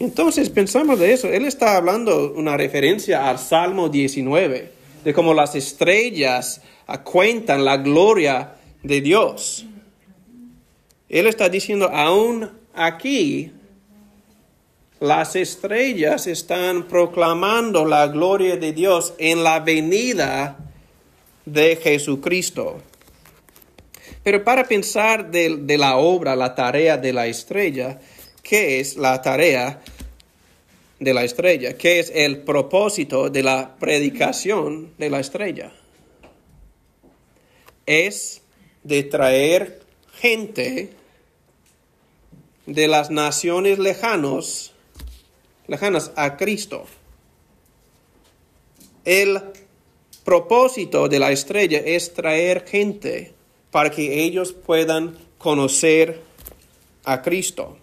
Entonces 0.00 0.50
pensamos 0.50 0.98
de 0.98 1.12
eso. 1.12 1.28
Él 1.28 1.46
está 1.46 1.76
hablando 1.76 2.32
una 2.32 2.56
referencia 2.56 3.30
al 3.30 3.38
Salmo 3.38 3.88
19, 3.88 4.72
de 5.04 5.14
cómo 5.14 5.32
las 5.34 5.54
estrellas 5.54 6.62
cuentan 7.04 7.64
la 7.64 7.76
gloria 7.76 8.56
de 8.82 9.00
Dios. 9.00 9.64
Él 11.08 11.28
está 11.28 11.48
diciendo, 11.48 11.88
aún 11.88 12.50
aquí, 12.74 13.52
las 14.98 15.36
estrellas 15.36 16.26
están 16.26 16.88
proclamando 16.88 17.84
la 17.84 18.08
gloria 18.08 18.56
de 18.56 18.72
Dios 18.72 19.14
en 19.18 19.44
la 19.44 19.60
venida 19.60 20.58
de 21.46 21.76
Jesucristo. 21.76 22.82
Pero 24.22 24.44
para 24.44 24.64
pensar 24.64 25.30
de, 25.30 25.78
la 25.78 25.96
obra, 25.96 26.36
la 26.36 26.54
tarea 26.54 26.98
de 26.98 27.12
la 27.12 27.26
estrella, 27.26 27.98
¿qué 28.42 28.80
es 28.80 28.96
la 28.96 29.22
tarea 29.22 29.80
de 30.98 31.14
la 31.14 31.24
estrella? 31.24 31.76
¿Qué 31.78 32.00
es 32.00 32.12
el 32.14 32.42
propósito 32.42 33.30
de 33.30 33.42
la 33.42 33.76
predicación 33.78 34.92
de 34.98 35.08
la 35.08 35.20
estrella? 35.20 35.72
Es 37.86 38.42
de 38.82 39.04
traer 39.04 39.80
gente 40.14 40.90
de 42.66 42.88
las 42.88 43.10
naciones 43.10 43.78
lejanos, 43.78 44.74
lejanas 45.66 46.12
a 46.14 46.36
Cristo. 46.36 46.84
El 49.06 49.40
propósito 50.24 51.08
de 51.08 51.18
la 51.18 51.32
estrella 51.32 51.78
es 51.78 52.12
traer 52.12 52.66
gente 52.68 53.39
para 53.70 53.90
que 53.90 54.24
ellos 54.24 54.52
puedan 54.52 55.16
conocer 55.38 56.20
a 57.04 57.22
Cristo. 57.22 57.76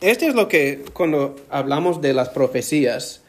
Este 0.00 0.26
es 0.26 0.34
lo 0.34 0.48
que 0.48 0.84
cuando 0.92 1.36
hablamos 1.48 2.02
de 2.02 2.12
las 2.12 2.28
profecías, 2.28 3.22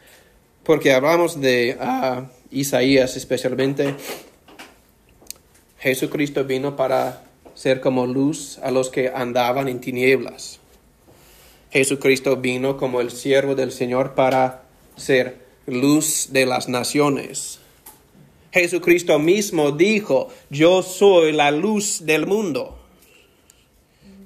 porque 0.62 0.92
hablamos 0.92 1.40
de 1.40 1.76
ah, 1.80 2.26
Isaías 2.50 3.16
especialmente, 3.16 3.94
Jesucristo 5.78 6.44
vino 6.44 6.76
para 6.76 7.22
ser 7.54 7.80
como 7.80 8.06
luz 8.06 8.58
a 8.62 8.70
los 8.70 8.90
que 8.90 9.08
andaban 9.08 9.68
en 9.68 9.80
tinieblas. 9.80 10.60
Jesucristo 11.70 12.36
vino 12.36 12.76
como 12.76 13.00
el 13.00 13.10
siervo 13.10 13.54
del 13.54 13.72
Señor 13.72 14.14
para 14.14 14.64
ser 14.96 15.45
luz 15.66 16.28
de 16.30 16.46
las 16.46 16.68
naciones. 16.68 17.60
Jesucristo 18.52 19.18
mismo 19.18 19.72
dijo, 19.72 20.28
yo 20.50 20.82
soy 20.82 21.32
la 21.32 21.50
luz 21.50 22.06
del 22.06 22.26
mundo. 22.26 22.78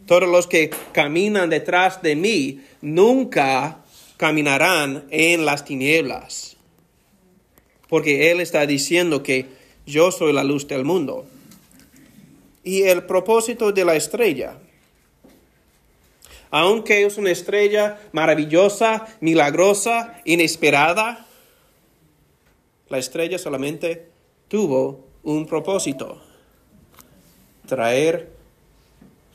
Todos 0.06 0.28
los 0.28 0.46
que 0.46 0.70
caminan 0.92 1.50
detrás 1.50 2.02
de 2.02 2.16
mí 2.16 2.60
nunca 2.80 3.78
caminarán 4.16 5.04
en 5.10 5.44
las 5.44 5.64
tinieblas. 5.64 6.56
Porque 7.88 8.30
Él 8.30 8.40
está 8.40 8.66
diciendo 8.66 9.22
que 9.22 9.46
yo 9.86 10.12
soy 10.12 10.32
la 10.32 10.44
luz 10.44 10.68
del 10.68 10.84
mundo. 10.84 11.26
Y 12.62 12.82
el 12.82 13.04
propósito 13.04 13.72
de 13.72 13.84
la 13.84 13.96
estrella 13.96 14.58
aunque 16.50 17.04
es 17.04 17.16
una 17.16 17.30
estrella 17.30 18.00
maravillosa, 18.12 19.06
milagrosa, 19.20 20.20
inesperada, 20.24 21.26
la 22.90 22.98
estrella 22.98 23.38
solamente 23.38 24.08
tuvo 24.48 25.06
un 25.22 25.46
propósito, 25.46 26.20
traer 27.66 28.32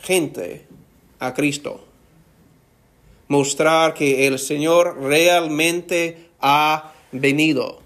gente 0.02 0.68
a 1.20 1.34
Cristo, 1.34 1.84
mostrar 3.30 3.94
que 3.94 4.28
el 4.28 4.40
Señor 4.40 5.02
realmente 5.02 6.30
ha 6.42 6.94
venido 7.12 7.80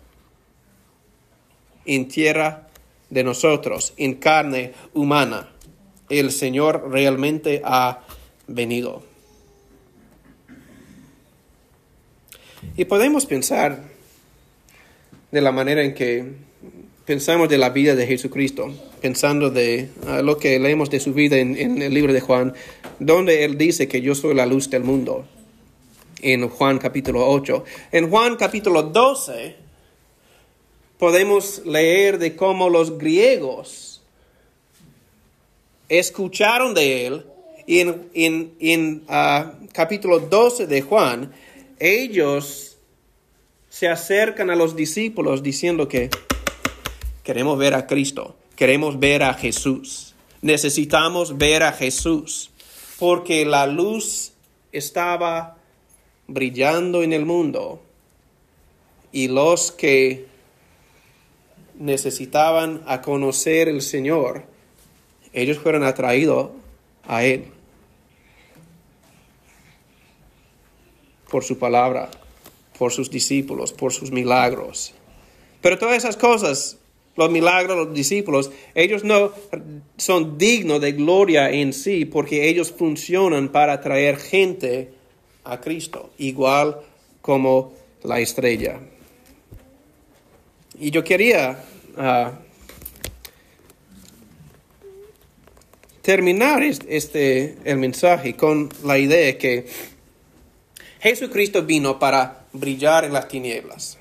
en 1.86 2.08
tierra 2.08 2.67
de 3.10 3.23
nosotros, 3.23 3.93
en 3.97 4.15
carne 4.15 4.73
humana. 4.93 5.51
El 6.10 6.32
Señor 6.32 6.89
realmente 6.89 7.62
ha 7.63 8.01
venido. 8.47 9.03
Y 12.75 12.86
podemos 12.86 13.25
pensar 13.25 13.88
de 15.31 15.41
la 15.41 15.51
manera 15.51 15.83
en 15.83 15.93
que 15.93 16.25
pensamos 17.05 17.49
de 17.49 17.57
la 17.57 17.69
vida 17.69 17.95
de 17.95 18.07
Jesucristo, 18.07 18.73
pensando 19.01 19.49
de 19.49 19.89
ah, 20.07 20.21
lo 20.21 20.37
que 20.37 20.59
leemos 20.59 20.89
de 20.89 20.99
su 20.99 21.13
vida 21.13 21.37
en, 21.37 21.57
en, 21.57 21.81
el 21.81 21.93
libro 21.93 22.13
de 22.13 22.21
Juan, 22.21 22.53
donde 22.99 23.43
él 23.45 23.57
dice 23.57 23.87
que 23.87 24.01
yo 24.01 24.15
soy 24.15 24.33
la 24.33 24.45
luz 24.45 24.69
del 24.69 24.83
mundo, 24.83 25.25
en 26.21 26.47
Juan 26.49 26.77
capítulo 26.77 27.27
8. 27.27 27.63
En 27.91 28.09
Juan 28.09 28.35
capítulo 28.35 28.83
12 28.83 29.55
podemos 30.97 31.65
leer 31.65 32.19
de 32.19 32.35
cómo 32.35 32.69
los 32.69 32.97
griegos 32.97 34.01
escucharon 35.87 36.73
de 36.73 37.07
él 37.07 37.25
y 37.65 37.79
en, 37.79 38.09
en, 38.13 38.53
en 38.59 39.03
uh, 39.07 39.67
capítulo 39.71 40.19
12 40.19 40.67
de 40.67 40.81
Juan 40.81 41.31
ellos 41.79 42.68
se 43.69 43.88
acercan 43.88 44.49
a 44.49 44.55
los 44.55 44.75
discípulos 44.75 45.43
diciendo 45.43 45.88
que 45.88 46.10
queremos 47.23 47.58
ver 47.58 47.73
a 47.73 47.88
Cristo, 47.88 48.36
queremos 48.55 48.99
ver 48.99 49.23
a 49.23 49.34
Jesús, 49.34 50.15
necesitamos 50.41 51.38
ver 51.38 51.63
a 51.63 51.71
Jesús, 51.71 52.51
porque 52.97 53.45
la 53.45 53.67
luz 53.67 54.34
estaba 54.71 55.58
brillando 56.27 57.03
en 57.03 57.13
el 57.13 57.25
mundo 57.25 57.82
y 59.12 59.27
los 59.27 59.71
que 59.71 60.27
necesitaban 61.77 62.84
a 62.88 63.01
conocer 63.01 63.69
el 63.69 63.82
Señor, 63.82 64.43
ellos 65.32 65.60
fueron 65.60 65.84
atraídos 65.84 66.49
a 67.08 67.23
Él. 67.23 67.53
por 71.29 71.43
su 71.43 71.58
palabra, 71.58 72.10
por 72.79 72.93
sus 72.93 73.11
discípulos, 73.11 73.73
por 73.73 73.91
sus 73.91 74.09
milagros. 74.09 74.93
Pero 75.61 75.77
todas 75.77 75.97
esas 75.97 76.15
cosas, 76.15 76.77
los 77.17 77.29
milagros, 77.29 77.75
los 77.75 77.93
discípulos, 77.93 78.51
ellos 78.73 79.03
no 79.03 79.33
son 79.97 80.37
dignos 80.37 80.79
de 80.79 80.93
gloria 80.93 81.51
en 81.51 81.73
sí 81.73 82.05
porque 82.05 82.47
ellos 82.47 82.71
funcionan 82.71 83.49
para 83.49 83.81
traer 83.81 84.15
gente 84.15 84.93
a 85.43 85.59
Cristo, 85.59 86.11
igual 86.17 86.79
como 87.21 87.73
la 88.03 88.21
estrella. 88.21 88.79
Y 90.79 90.91
yo 90.91 91.03
quería 91.03 91.61
ah, 91.97 92.39
terminar 96.01 96.63
este, 96.63 97.57
el 97.65 97.77
mensaje 97.77 98.37
con 98.37 98.69
la 98.85 98.97
idea 98.97 99.37
que 99.37 99.65
Jesucristo 101.01 101.63
vino 101.63 101.99
para 101.99 102.38
brillar 102.53 103.05
en 103.05 103.13
las 103.13 103.27
tinieblas. 103.27 103.97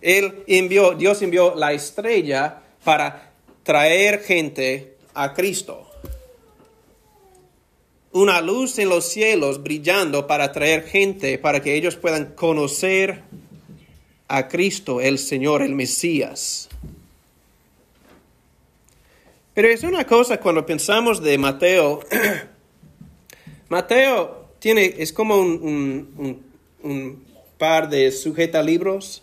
Él 0.00 0.42
envió, 0.46 0.94
Dios 0.94 1.22
envió 1.22 1.54
la 1.54 1.72
estrella 1.72 2.62
para 2.84 3.32
traer 3.62 4.20
gente 4.20 4.96
a 5.14 5.32
Cristo. 5.32 5.88
Una 8.10 8.40
luz 8.40 8.78
en 8.78 8.88
los 8.88 9.08
cielos 9.08 9.62
brillando 9.62 10.26
para 10.26 10.52
traer 10.52 10.84
gente, 10.84 11.38
para 11.38 11.62
que 11.62 11.74
ellos 11.74 11.96
puedan 11.96 12.34
conocer 12.34 13.22
a 14.28 14.48
Cristo, 14.48 15.00
el 15.00 15.18
Señor, 15.18 15.62
el 15.62 15.74
Mesías. 15.74 16.68
Pero 19.54 19.68
es 19.68 19.82
una 19.82 20.06
cosa 20.06 20.40
cuando 20.40 20.64
pensamos 20.64 21.22
de 21.22 21.36
Mateo. 21.36 22.00
Mateo 23.68 24.48
tiene, 24.58 24.94
es 24.98 25.12
como 25.12 25.38
un, 25.38 26.42
par 27.58 27.88
de 27.88 28.10
sujeta 28.10 28.62
libros. 28.62 29.22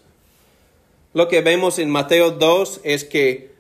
Lo 1.14 1.28
que 1.28 1.42
vemos 1.42 1.80
en 1.80 1.90
Mateo 1.90 2.32
2 2.32 2.82
es 2.84 3.04
que 3.04 3.52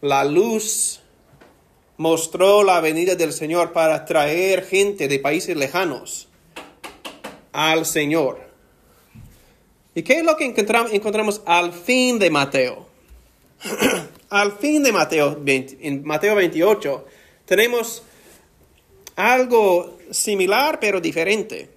la 0.00 0.24
luz 0.24 1.00
mostró 1.96 2.64
la 2.64 2.80
venida 2.80 3.14
del 3.14 3.32
Señor 3.32 3.72
para 3.72 4.04
traer 4.04 4.64
gente 4.64 5.08
de 5.08 5.18
países 5.18 5.56
lejanos 5.56 6.28
al 7.52 7.86
Señor. 7.86 8.40
¿Y 9.94 10.02
qué 10.02 10.18
es 10.18 10.24
lo 10.24 10.36
que 10.36 10.44
encontramos, 10.44 10.92
encontramos 10.92 11.42
al 11.44 11.72
fin 11.72 12.18
de 12.18 12.30
Mateo? 12.30 12.88
al 14.30 14.52
fin 14.52 14.82
de 14.82 14.92
Mateo, 14.92 15.40
en 15.46 16.04
Mateo 16.04 16.34
28, 16.34 17.06
tenemos 17.44 18.02
algo 19.16 19.98
similar 20.10 20.80
pero 20.80 21.00
diferente. 21.00 21.68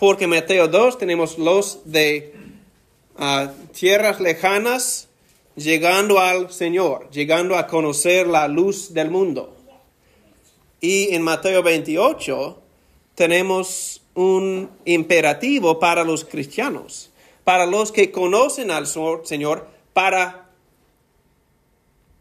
Porque 0.00 0.24
en 0.24 0.30
Mateo 0.30 0.66
2 0.66 0.96
tenemos 0.96 1.36
los 1.36 1.80
de 1.84 2.32
ah, 3.18 3.52
tierras 3.78 4.18
lejanas 4.18 5.08
llegando 5.56 6.18
al 6.18 6.50
Señor, 6.50 7.10
llegando 7.10 7.54
a 7.58 7.66
conocer 7.66 8.26
la 8.26 8.48
luz 8.48 8.94
del 8.94 9.10
mundo. 9.10 9.54
Y 10.80 11.14
en 11.14 11.20
Mateo 11.20 11.62
28 11.62 12.62
tenemos 13.14 14.00
un 14.14 14.70
imperativo 14.86 15.78
para 15.78 16.02
los 16.02 16.24
cristianos, 16.24 17.10
para 17.44 17.66
los 17.66 17.92
que 17.92 18.10
conocen 18.10 18.70
al 18.70 18.86
Señor, 18.86 19.68
para 19.92 20.48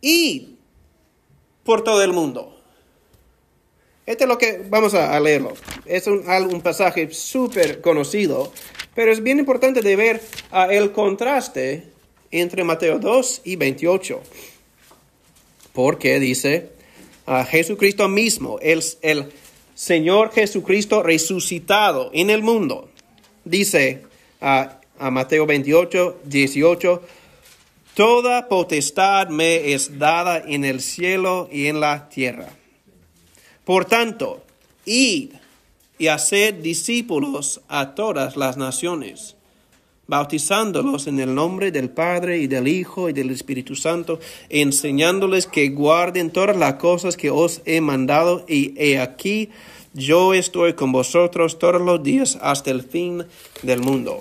ir 0.01 0.57
por 1.63 1.85
todo 1.85 2.03
el 2.03 2.11
mundo. 2.11 2.58
Este 4.09 4.23
es 4.23 4.27
lo 4.27 4.39
que 4.39 4.63
vamos 4.67 4.95
a, 4.95 5.19
leerlo. 5.19 5.53
Es 5.85 6.07
un, 6.07 6.61
pasaje 6.63 7.13
súper 7.13 7.79
conocido, 7.79 8.51
pero 8.95 9.11
es 9.11 9.21
bien 9.21 9.37
importante 9.37 9.83
de 9.83 9.95
ver 9.95 10.19
uh, 10.51 10.71
el 10.71 10.91
contraste 10.93 11.83
entre 12.31 12.63
Mateo 12.63 12.97
2 12.97 13.41
y 13.43 13.55
28. 13.55 14.19
Porque 15.73 16.19
dice, 16.19 16.69
a 17.27 17.45
Jesucristo 17.45 18.09
mismo, 18.09 18.57
el, 18.63 18.83
el 19.03 19.31
Señor 19.75 20.31
Jesucristo 20.31 21.03
resucitado 21.03 22.09
en 22.11 22.31
el 22.31 22.41
mundo, 22.41 22.89
dice 23.45 24.01
a 24.41 24.79
Mateo 24.99 25.45
28, 25.45 26.21
18, 26.23 27.03
Toda 27.93 28.47
potestad 28.47 29.27
me 29.27 29.73
es 29.73 29.99
dada 29.99 30.43
en 30.47 30.65
el 30.65 30.81
cielo 30.81 31.47
y 31.51 31.67
en 31.67 31.79
la 31.79 32.09
tierra. 32.09 32.58
Por 33.69 33.85
tanto, 33.85 34.41
id 34.85 35.29
y 35.99 36.07
haced 36.07 36.55
discípulos 36.55 37.61
a 37.67 37.93
todas 37.93 38.35
las 38.35 38.57
naciones, 38.57 39.35
bautizándolos 40.07 41.05
en 41.05 41.19
el 41.19 41.35
nombre 41.35 41.71
del 41.71 41.91
Padre 41.91 42.39
y 42.39 42.47
del 42.47 42.67
Hijo 42.67 43.09
y 43.09 43.13
del 43.13 43.29
Espíritu 43.29 43.75
Santo, 43.75 44.19
enseñándoles 44.49 45.45
que 45.45 45.69
guarden 45.69 46.31
todas 46.31 46.57
las 46.57 46.73
cosas 46.77 47.15
que 47.15 47.29
os 47.29 47.61
he 47.65 47.79
mandado, 47.79 48.43
y 48.47 48.73
he 48.75 48.97
aquí 48.97 49.51
yo 49.93 50.33
estoy 50.33 50.73
con 50.73 50.91
vosotros 50.91 51.59
todos 51.59 51.79
los 51.79 52.01
días 52.01 52.39
hasta 52.41 52.71
el 52.71 52.81
fin 52.81 53.23
del 53.61 53.81
mundo. 53.81 54.19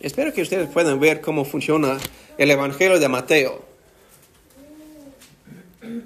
Espero 0.00 0.32
que 0.32 0.42
ustedes 0.42 0.68
puedan 0.68 0.98
ver 0.98 1.20
cómo 1.20 1.44
funciona 1.44 1.98
el 2.36 2.50
Evangelio 2.50 2.98
de 2.98 3.08
Mateo 3.08 3.67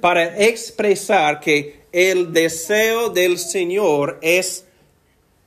para 0.00 0.44
expresar 0.44 1.40
que 1.40 1.82
el 1.92 2.32
deseo 2.32 3.10
del 3.10 3.38
Señor 3.38 4.18
es 4.22 4.64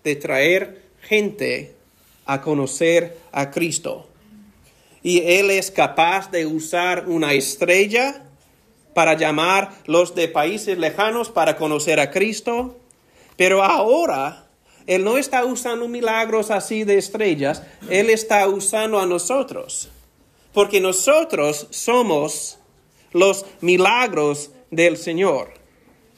de 0.03 0.15
traer 0.15 0.83
gente 1.01 1.75
a 2.25 2.41
conocer 2.41 3.17
a 3.31 3.51
Cristo. 3.51 4.07
Y 5.03 5.19
Él 5.19 5.51
es 5.51 5.69
capaz 5.71 6.31
de 6.31 6.45
usar 6.45 7.07
una 7.07 7.33
estrella 7.33 8.23
para 8.93 9.15
llamar 9.15 9.71
los 9.85 10.15
de 10.15 10.27
países 10.27 10.77
lejanos 10.77 11.29
para 11.29 11.57
conocer 11.57 11.99
a 11.99 12.09
Cristo. 12.09 12.77
Pero 13.35 13.63
ahora 13.63 14.47
Él 14.87 15.03
no 15.03 15.17
está 15.17 15.45
usando 15.45 15.87
milagros 15.87 16.49
así 16.49 16.83
de 16.83 16.97
estrellas, 16.97 17.61
Él 17.89 18.09
está 18.09 18.47
usando 18.47 18.99
a 18.99 19.05
nosotros. 19.05 19.89
Porque 20.53 20.79
nosotros 20.79 21.67
somos 21.69 22.57
los 23.15 23.45
milagros 23.61 24.51
del 24.71 24.97
Señor. 24.97 25.53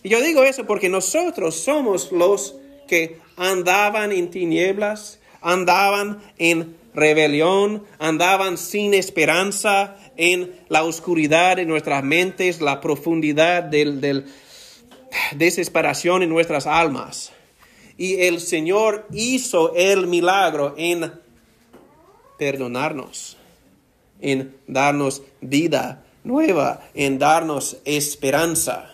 Y 0.01 0.10
yo 0.10 0.19
digo 0.19 0.43
eso 0.43 0.65
porque 0.65 0.89
nosotros 0.89 1.55
somos 1.55 2.12
los 2.12 2.55
que 2.88 3.19
andaban 3.36 4.12
en 4.12 4.31
tinieblas, 4.31 5.19
andaban 5.39 6.23
en 6.39 6.75
rebelión, 6.95 7.83
andaban 7.99 8.57
sin 8.57 8.95
esperanza 8.95 9.95
en 10.15 10.55
la 10.69 10.83
oscuridad 10.83 11.57
de 11.57 11.65
nuestras 11.65 12.03
mentes, 12.03 12.62
la 12.62 12.81
profundidad 12.81 13.62
del, 13.62 14.01
del 14.01 14.25
desesperación 15.36 16.23
en 16.23 16.29
nuestras 16.29 16.65
almas. 16.65 17.31
Y 17.95 18.21
el 18.21 18.41
Señor 18.41 19.05
hizo 19.13 19.75
el 19.75 20.07
milagro 20.07 20.73
en 20.79 21.13
perdonarnos, 22.39 23.38
en 24.19 24.55
darnos 24.65 25.21
vida 25.41 26.03
nueva, 26.27 26.81
en 26.93 27.17
darnos 27.17 27.77
esperanza. 27.85 28.93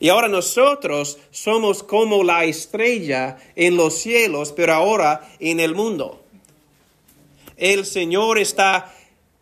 Y 0.00 0.08
ahora 0.08 0.28
nosotros 0.28 1.18
somos 1.30 1.82
como 1.82 2.24
la 2.24 2.44
estrella 2.44 3.36
en 3.56 3.76
los 3.76 3.98
cielos, 3.98 4.52
pero 4.52 4.72
ahora 4.74 5.28
en 5.38 5.60
el 5.60 5.74
mundo. 5.74 6.22
El 7.56 7.84
Señor 7.84 8.38
está 8.38 8.92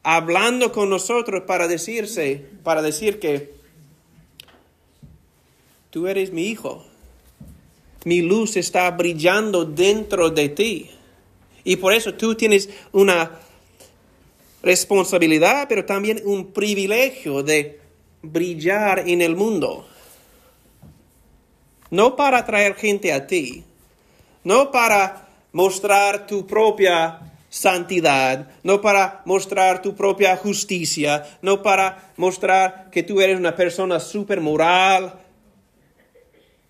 hablando 0.02 0.72
con 0.72 0.90
nosotros 0.90 1.44
para 1.46 1.68
decirse, 1.68 2.44
para 2.62 2.82
decir 2.82 3.18
que 3.18 3.54
tú 5.90 6.06
eres 6.06 6.32
mi 6.32 6.46
hijo. 6.46 6.84
Mi 8.04 8.20
luz 8.20 8.56
está 8.56 8.90
brillando 8.90 9.64
dentro 9.64 10.30
de 10.30 10.48
ti. 10.48 10.90
Y 11.64 11.76
por 11.76 11.92
eso 11.92 12.14
tú 12.14 12.34
tienes 12.34 12.68
una 12.90 13.38
responsabilidad, 14.62 15.66
pero 15.68 15.84
también 15.84 16.20
un 16.24 16.52
privilegio 16.52 17.42
de 17.42 17.80
brillar 18.22 19.08
en 19.08 19.20
el 19.20 19.36
mundo. 19.36 19.86
No 21.90 22.16
para 22.16 22.38
atraer 22.38 22.74
gente 22.74 23.12
a 23.12 23.26
ti, 23.26 23.64
no 24.44 24.70
para 24.70 25.28
mostrar 25.52 26.26
tu 26.26 26.46
propia 26.46 27.32
santidad, 27.50 28.48
no 28.62 28.80
para 28.80 29.22
mostrar 29.26 29.82
tu 29.82 29.94
propia 29.94 30.36
justicia, 30.36 31.24
no 31.42 31.62
para 31.62 32.12
mostrar 32.16 32.88
que 32.90 33.02
tú 33.02 33.20
eres 33.20 33.38
una 33.38 33.54
persona 33.54 34.00
super 34.00 34.40
moral. 34.40 35.20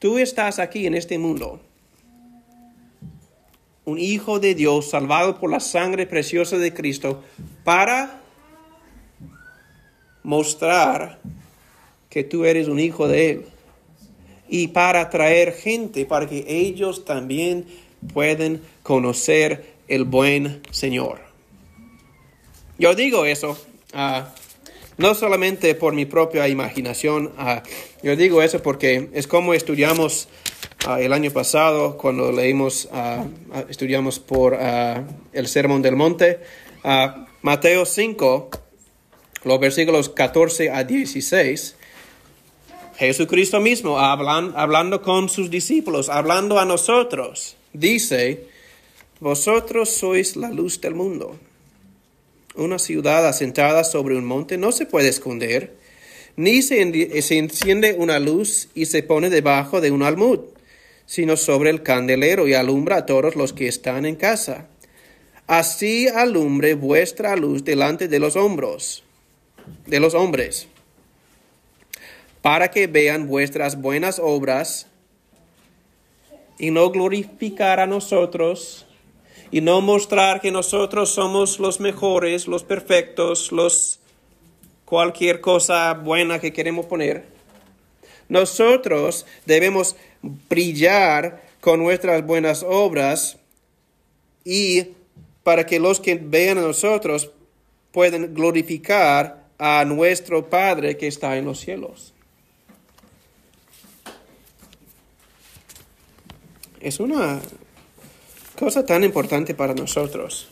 Tú 0.00 0.18
estás 0.18 0.58
aquí 0.58 0.86
en 0.86 0.94
este 0.94 1.18
mundo 1.18 1.60
un 3.84 3.98
hijo 3.98 4.38
de 4.38 4.54
Dios 4.54 4.90
salvado 4.90 5.38
por 5.38 5.50
la 5.50 5.60
sangre 5.60 6.06
preciosa 6.06 6.58
de 6.58 6.72
Cristo 6.72 7.22
para 7.64 8.20
mostrar 10.22 11.18
que 12.08 12.22
tú 12.22 12.44
eres 12.44 12.68
un 12.68 12.78
hijo 12.78 13.08
de 13.08 13.30
Él 13.30 13.46
y 14.48 14.68
para 14.68 15.10
traer 15.10 15.52
gente 15.52 16.04
para 16.06 16.28
que 16.28 16.44
ellos 16.46 17.04
también 17.04 17.66
puedan 18.12 18.60
conocer 18.82 19.72
el 19.88 20.04
buen 20.04 20.60
Señor. 20.70 21.20
Yo 22.78 22.94
digo 22.94 23.24
eso 23.24 23.56
uh, 23.94 24.22
no 24.98 25.14
solamente 25.14 25.74
por 25.74 25.94
mi 25.94 26.04
propia 26.04 26.48
imaginación, 26.48 27.32
uh, 27.38 27.60
yo 28.02 28.14
digo 28.16 28.42
eso 28.42 28.62
porque 28.62 29.08
es 29.14 29.26
como 29.26 29.54
estudiamos 29.54 30.28
Ah, 30.84 31.00
el 31.00 31.12
año 31.12 31.30
pasado 31.30 31.96
cuando 31.96 32.32
leímos, 32.32 32.88
ah, 32.90 33.24
ah, 33.52 33.64
estudiamos 33.68 34.18
por 34.18 34.58
el 35.32 35.46
Sermón 35.46 35.80
del 35.80 35.94
Monte, 35.94 36.40
Mateo 37.40 37.86
5, 37.86 38.50
los 39.44 39.60
versículos 39.60 40.08
14 40.08 40.70
a 40.70 40.82
16. 40.82 41.76
Jesucristo 42.96 43.60
mismo 43.60 43.98
hablando 43.98 45.02
con 45.02 45.28
sus 45.28 45.50
discípulos, 45.50 46.08
hablando 46.08 46.58
a 46.58 46.64
nosotros, 46.64 47.56
dice, 47.72 48.48
vosotros 49.20 49.88
sois 49.88 50.34
la 50.34 50.50
luz 50.50 50.80
del 50.80 50.96
mundo. 50.96 51.38
Una 52.56 52.80
ciudad 52.80 53.26
asentada 53.26 53.84
sobre 53.84 54.16
un 54.16 54.24
monte 54.24 54.58
no 54.58 54.72
se 54.72 54.86
puede 54.86 55.08
esconder, 55.08 55.76
ni 56.34 56.60
se 56.60 56.80
enciende 57.38 57.94
una 57.96 58.18
luz 58.18 58.68
y 58.74 58.86
se 58.86 59.04
pone 59.04 59.30
debajo 59.30 59.80
de 59.80 59.92
un 59.92 60.02
almud 60.02 60.40
sino 61.06 61.36
sobre 61.36 61.70
el 61.70 61.82
candelero 61.82 62.48
y 62.48 62.54
alumbra 62.54 62.98
a 62.98 63.06
todos 63.06 63.36
los 63.36 63.52
que 63.52 63.68
están 63.68 64.06
en 64.06 64.16
casa. 64.16 64.68
Así 65.46 66.08
alumbre 66.08 66.74
vuestra 66.74 67.36
luz 67.36 67.64
delante 67.64 68.08
de 68.08 68.18
los 68.18 68.36
hombros, 68.36 69.04
de 69.86 70.00
los 70.00 70.14
hombres, 70.14 70.68
para 72.40 72.70
que 72.70 72.86
vean 72.86 73.26
vuestras 73.26 73.80
buenas 73.80 74.18
obras 74.18 74.86
y 76.58 76.70
no 76.70 76.90
glorificar 76.90 77.80
a 77.80 77.86
nosotros 77.86 78.86
y 79.50 79.60
no 79.60 79.80
mostrar 79.80 80.40
que 80.40 80.50
nosotros 80.50 81.10
somos 81.10 81.58
los 81.58 81.80
mejores, 81.80 82.46
los 82.46 82.64
perfectos, 82.64 83.52
los 83.52 84.00
cualquier 84.84 85.40
cosa 85.40 85.92
buena 85.94 86.38
que 86.38 86.52
queremos 86.52 86.86
poner. 86.86 87.26
Nosotros 88.28 89.26
debemos 89.44 89.96
brillar 90.22 91.42
con 91.60 91.80
nuestras 91.80 92.24
buenas 92.24 92.62
obras 92.62 93.36
y 94.44 94.88
para 95.42 95.66
que 95.66 95.80
los 95.80 96.00
que 96.00 96.14
vean 96.14 96.58
a 96.58 96.62
nosotros 96.62 97.30
puedan 97.90 98.34
glorificar 98.34 99.46
a 99.58 99.84
nuestro 99.84 100.48
Padre 100.48 100.96
que 100.96 101.06
está 101.06 101.36
en 101.36 101.44
los 101.44 101.60
cielos. 101.60 102.12
Es 106.80 106.98
una 106.98 107.40
cosa 108.58 108.84
tan 108.84 109.04
importante 109.04 109.54
para 109.54 109.72
nosotros, 109.72 110.48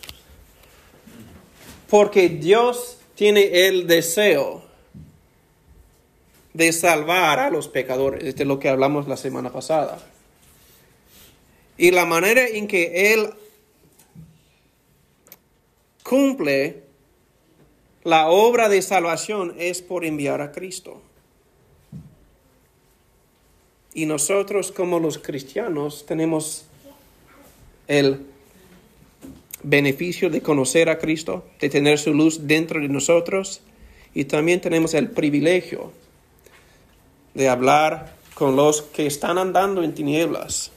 porque 1.89 2.29
Dios 2.29 2.99
tiene 3.17 3.67
el 3.67 3.89
deseo 3.89 4.70
de 6.53 6.73
salvar 6.73 7.39
a 7.39 7.51
los 7.51 7.69
pecadores, 7.69 8.35
de 8.35 8.45
lo 8.45 8.59
que 8.59 8.69
hablamos 8.69 9.07
la 9.09 9.17
semana 9.17 9.53
pasada. 9.53 9.99
Y 11.77 11.93
la 11.93 12.05
manera 12.05 12.47
en 12.47 12.67
que 12.67 13.13
Él 13.13 13.31
cumple 16.03 16.83
la 18.03 18.29
obra 18.29 18.69
de 18.69 18.83
salvación 18.83 19.55
es 19.59 19.83
por 19.83 20.05
enviar 20.05 20.41
a 20.41 20.53
Cristo. 20.53 21.03
Y 23.93 24.07
nosotros 24.07 24.73
como 24.73 24.99
los 25.01 25.19
cristianos 25.19 26.07
tenemos 26.07 26.65
el 27.89 28.27
beneficio 29.63 30.31
de 30.31 30.41
conocer 30.41 30.89
a 30.89 30.99
Cristo, 30.99 31.45
de 31.61 31.69
tener 31.69 31.99
su 31.99 32.15
luz 32.15 32.47
dentro 32.47 32.81
de 32.81 32.89
nosotros 32.89 33.61
y 34.15 34.25
también 34.25 34.61
tenemos 34.61 34.95
el 34.95 35.11
privilegio 35.11 35.93
de 37.35 37.49
hablar 37.49 38.15
con 38.35 38.57
los 38.57 38.83
que 38.83 39.07
están 39.07 39.39
andando 39.39 39.83
en 39.83 39.95
tinieblas, 39.95 40.71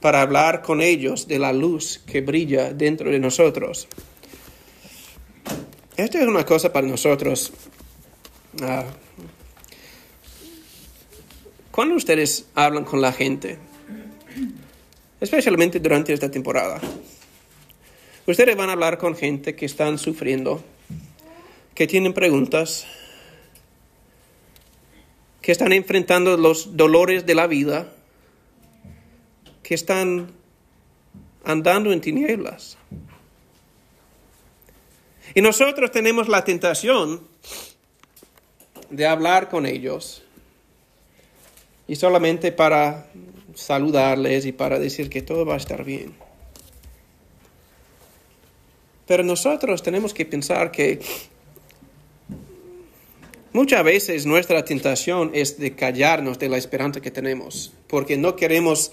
para 0.00 0.20
hablar 0.20 0.62
con 0.62 0.82
ellos 0.82 1.28
de 1.28 1.38
la 1.38 1.52
luz 1.52 2.00
que 2.06 2.20
brilla 2.20 2.72
dentro 2.72 3.10
de 3.10 3.18
nosotros. 3.18 3.88
Esta 5.96 6.20
es 6.20 6.26
una 6.26 6.44
cosa 6.44 6.72
para 6.72 6.86
nosotros. 6.86 7.52
Uh, 8.60 8.82
cuando 11.70 11.94
ustedes 11.94 12.46
hablan 12.54 12.84
con 12.84 13.00
la 13.00 13.12
gente, 13.12 13.58
especialmente 15.20 15.80
durante 15.80 16.12
esta 16.12 16.30
temporada, 16.30 16.80
ustedes 18.26 18.56
van 18.56 18.70
a 18.70 18.72
hablar 18.72 18.98
con 18.98 19.16
gente 19.16 19.54
que 19.54 19.66
están 19.66 19.98
sufriendo, 19.98 20.62
que 21.74 21.86
tienen 21.86 22.12
preguntas, 22.12 22.86
que 25.44 25.52
están 25.52 25.74
enfrentando 25.74 26.38
los 26.38 26.74
dolores 26.74 27.26
de 27.26 27.34
la 27.34 27.46
vida, 27.46 27.92
que 29.62 29.74
están 29.74 30.32
andando 31.44 31.92
en 31.92 32.00
tinieblas. 32.00 32.78
Y 35.34 35.42
nosotros 35.42 35.92
tenemos 35.92 36.28
la 36.28 36.44
tentación 36.44 37.20
de 38.88 39.06
hablar 39.06 39.50
con 39.50 39.66
ellos 39.66 40.22
y 41.86 41.96
solamente 41.96 42.50
para 42.50 43.10
saludarles 43.54 44.46
y 44.46 44.52
para 44.52 44.78
decir 44.78 45.10
que 45.10 45.20
todo 45.20 45.44
va 45.44 45.54
a 45.54 45.58
estar 45.58 45.84
bien. 45.84 46.14
Pero 49.06 49.22
nosotros 49.22 49.82
tenemos 49.82 50.14
que 50.14 50.24
pensar 50.24 50.70
que 50.70 51.02
muchas 53.54 53.82
veces 53.82 54.26
nuestra 54.26 54.62
tentación 54.66 55.30
es 55.32 55.58
de 55.58 55.74
callarnos 55.74 56.38
de 56.38 56.50
la 56.50 56.58
esperanza 56.58 57.00
que 57.00 57.10
tenemos, 57.10 57.72
porque 57.88 58.18
no 58.18 58.36
queremos 58.36 58.92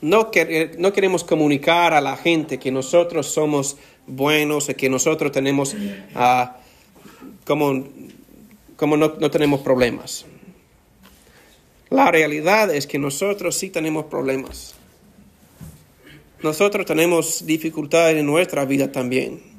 no, 0.00 0.30
no, 0.78 0.92
queremos 0.92 1.24
comunicar 1.24 1.92
a 1.92 2.00
la 2.00 2.16
gente 2.16 2.58
que 2.58 2.70
nosotros 2.70 3.26
somos 3.26 3.76
buenos 4.06 4.68
que 4.76 4.88
nosotros 4.88 5.32
tenemos 5.32 5.74
uh, 5.74 6.46
como 7.44 7.84
como 8.80 8.96
no, 8.96 9.10
tenemos 9.30 9.60
problemas. 9.60 10.24
La 11.90 12.10
realidad 12.10 12.74
es 12.74 12.86
que 12.86 12.98
nosotros 12.98 13.54
sí 13.54 13.68
tenemos 13.68 14.06
problemas. 14.06 14.74
Nosotros 16.42 16.86
tenemos 16.86 17.44
dificultades 17.44 18.16
en 18.16 18.24
nuestra 18.24 18.64
vida 18.64 18.90
también. 18.90 19.49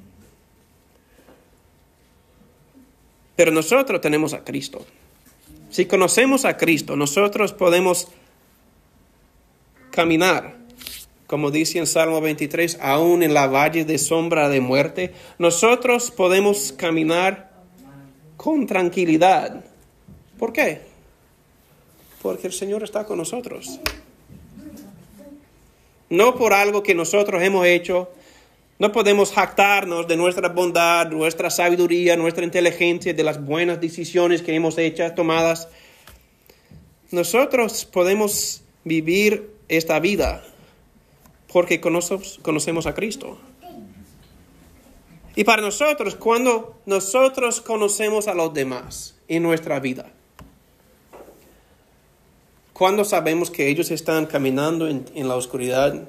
Pero 3.35 3.51
nosotros 3.51 4.01
tenemos 4.01 4.33
a 4.33 4.43
Cristo. 4.43 4.85
Si 5.69 5.85
conocemos 5.85 6.45
a 6.45 6.57
Cristo, 6.57 6.95
nosotros 6.95 7.53
podemos 7.53 8.09
caminar, 9.91 10.57
como 11.27 11.51
dice 11.51 11.79
en 11.79 11.87
Salmo 11.87 12.19
23, 12.19 12.79
aún 12.81 13.23
en 13.23 13.33
la 13.33 13.47
valle 13.47 13.85
de 13.85 13.97
sombra 13.97 14.49
de 14.49 14.59
muerte. 14.59 15.13
Nosotros 15.37 16.11
podemos 16.11 16.73
caminar 16.73 17.51
con 18.35 18.67
tranquilidad. 18.67 19.63
¿Por 20.37 20.51
qué? 20.51 20.81
Porque 22.21 22.47
el 22.47 22.53
Señor 22.53 22.83
está 22.83 23.05
con 23.05 23.17
nosotros. 23.17 23.79
No 26.09 26.35
por 26.35 26.53
algo 26.53 26.83
que 26.83 26.95
nosotros 26.95 27.41
hemos 27.41 27.65
hecho. 27.65 28.09
No 28.81 28.91
podemos 28.91 29.31
jactarnos 29.31 30.07
de 30.07 30.17
nuestra 30.17 30.49
bondad, 30.49 31.07
nuestra 31.11 31.51
sabiduría, 31.51 32.17
nuestra 32.17 32.43
inteligencia, 32.43 33.13
de 33.13 33.23
las 33.23 33.39
buenas 33.39 33.79
decisiones 33.79 34.41
que 34.41 34.55
hemos 34.55 34.75
hecho, 34.79 35.03
tomadas. 35.13 35.67
Nosotros 37.11 37.85
podemos 37.85 38.63
vivir 38.83 39.51
esta 39.67 39.99
vida 39.99 40.43
porque 41.53 41.79
conocemos, 41.79 42.87
a 42.87 42.95
Cristo. 42.95 43.37
Y 45.35 45.43
para 45.43 45.61
nosotros, 45.61 46.15
cuando 46.15 46.81
nosotros 46.87 47.61
conocemos 47.61 48.27
a 48.27 48.33
los 48.33 48.51
demás 48.51 49.13
en 49.27 49.43
nuestra 49.43 49.79
vida, 49.79 50.11
cuando 52.73 53.05
sabemos 53.05 53.51
que 53.51 53.67
ellos 53.67 53.91
están 53.91 54.25
caminando 54.25 54.87
en, 54.87 55.27
la 55.27 55.35
oscuridad, 55.35 56.03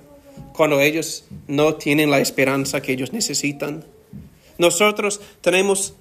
cuando 0.52 0.80
ellos 0.80 1.24
no 1.46 1.74
tienen 1.74 2.10
la 2.10 2.20
esperanza 2.20 2.82
que 2.82 2.92
ellos 2.92 3.12
necesitan, 3.12 3.84
nosotros 4.58 5.20
tenemos 5.40 5.94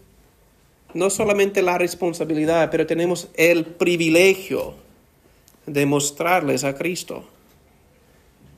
no 0.94 1.10
solamente 1.10 1.62
la 1.62 1.78
responsabilidad, 1.78 2.70
pero 2.70 2.86
tenemos 2.86 3.30
el 3.36 3.66
privilegio 3.66 4.76
de 5.66 5.86
mostrarles 5.86 6.64
a 6.64 6.76
Cristo. 6.76 7.24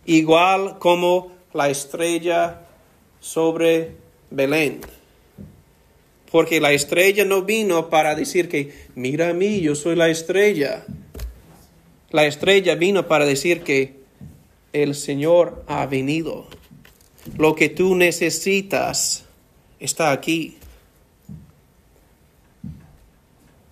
Igual 0.05 0.79
como 0.79 1.31
la 1.53 1.69
estrella 1.69 2.61
sobre 3.19 3.91
Belén. 4.31 4.81
Porque 6.31 6.59
la 6.59 6.71
estrella 6.71 7.25
no 7.25 7.43
vino 7.43 7.89
para 7.89 8.15
decir 8.15 8.49
que, 8.49 8.73
mira 8.95 9.29
a 9.29 9.33
mí, 9.33 9.61
yo 9.61 9.75
soy 9.75 9.95
la 9.95 10.09
estrella. 10.09 10.83
La 12.09 12.25
estrella 12.25 12.75
vino 12.75 13.07
para 13.07 13.25
decir 13.25 13.61
que 13.61 14.02
el 14.73 14.95
Señor 14.95 15.63
ha 15.67 15.85
venido. 15.85 16.47
Lo 17.37 17.55
que 17.55 17.69
tú 17.69 17.95
necesitas 17.95 19.25
está 19.79 20.11
aquí. 20.11 20.57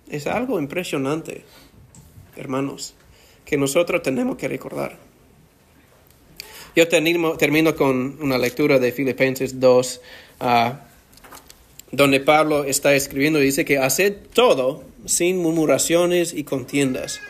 Es 0.08 0.26
algo 0.26 0.58
impresionante, 0.58 1.44
hermanos, 2.36 2.94
que 3.44 3.56
nosotros 3.56 4.02
tenemos 4.02 4.36
que 4.36 4.48
recordar. 4.48 4.98
Yo 6.74 6.88
termino, 6.88 7.36
termino 7.36 7.74
con 7.76 8.16
una 8.22 8.38
lectura 8.38 8.78
de 8.78 8.92
Filipenses 8.92 9.60
2, 9.60 10.00
Ah, 10.44 10.80
donde 11.92 12.18
Pablo 12.18 12.64
está 12.64 12.96
escribiendo, 12.96 13.38
dice 13.38 13.64
que 13.64 13.78
haced 13.78 14.16
todo 14.34 14.82
sin 15.06 15.38
murmuraciones 15.38 16.34
y 16.34 16.42
contiendas, 16.42 17.20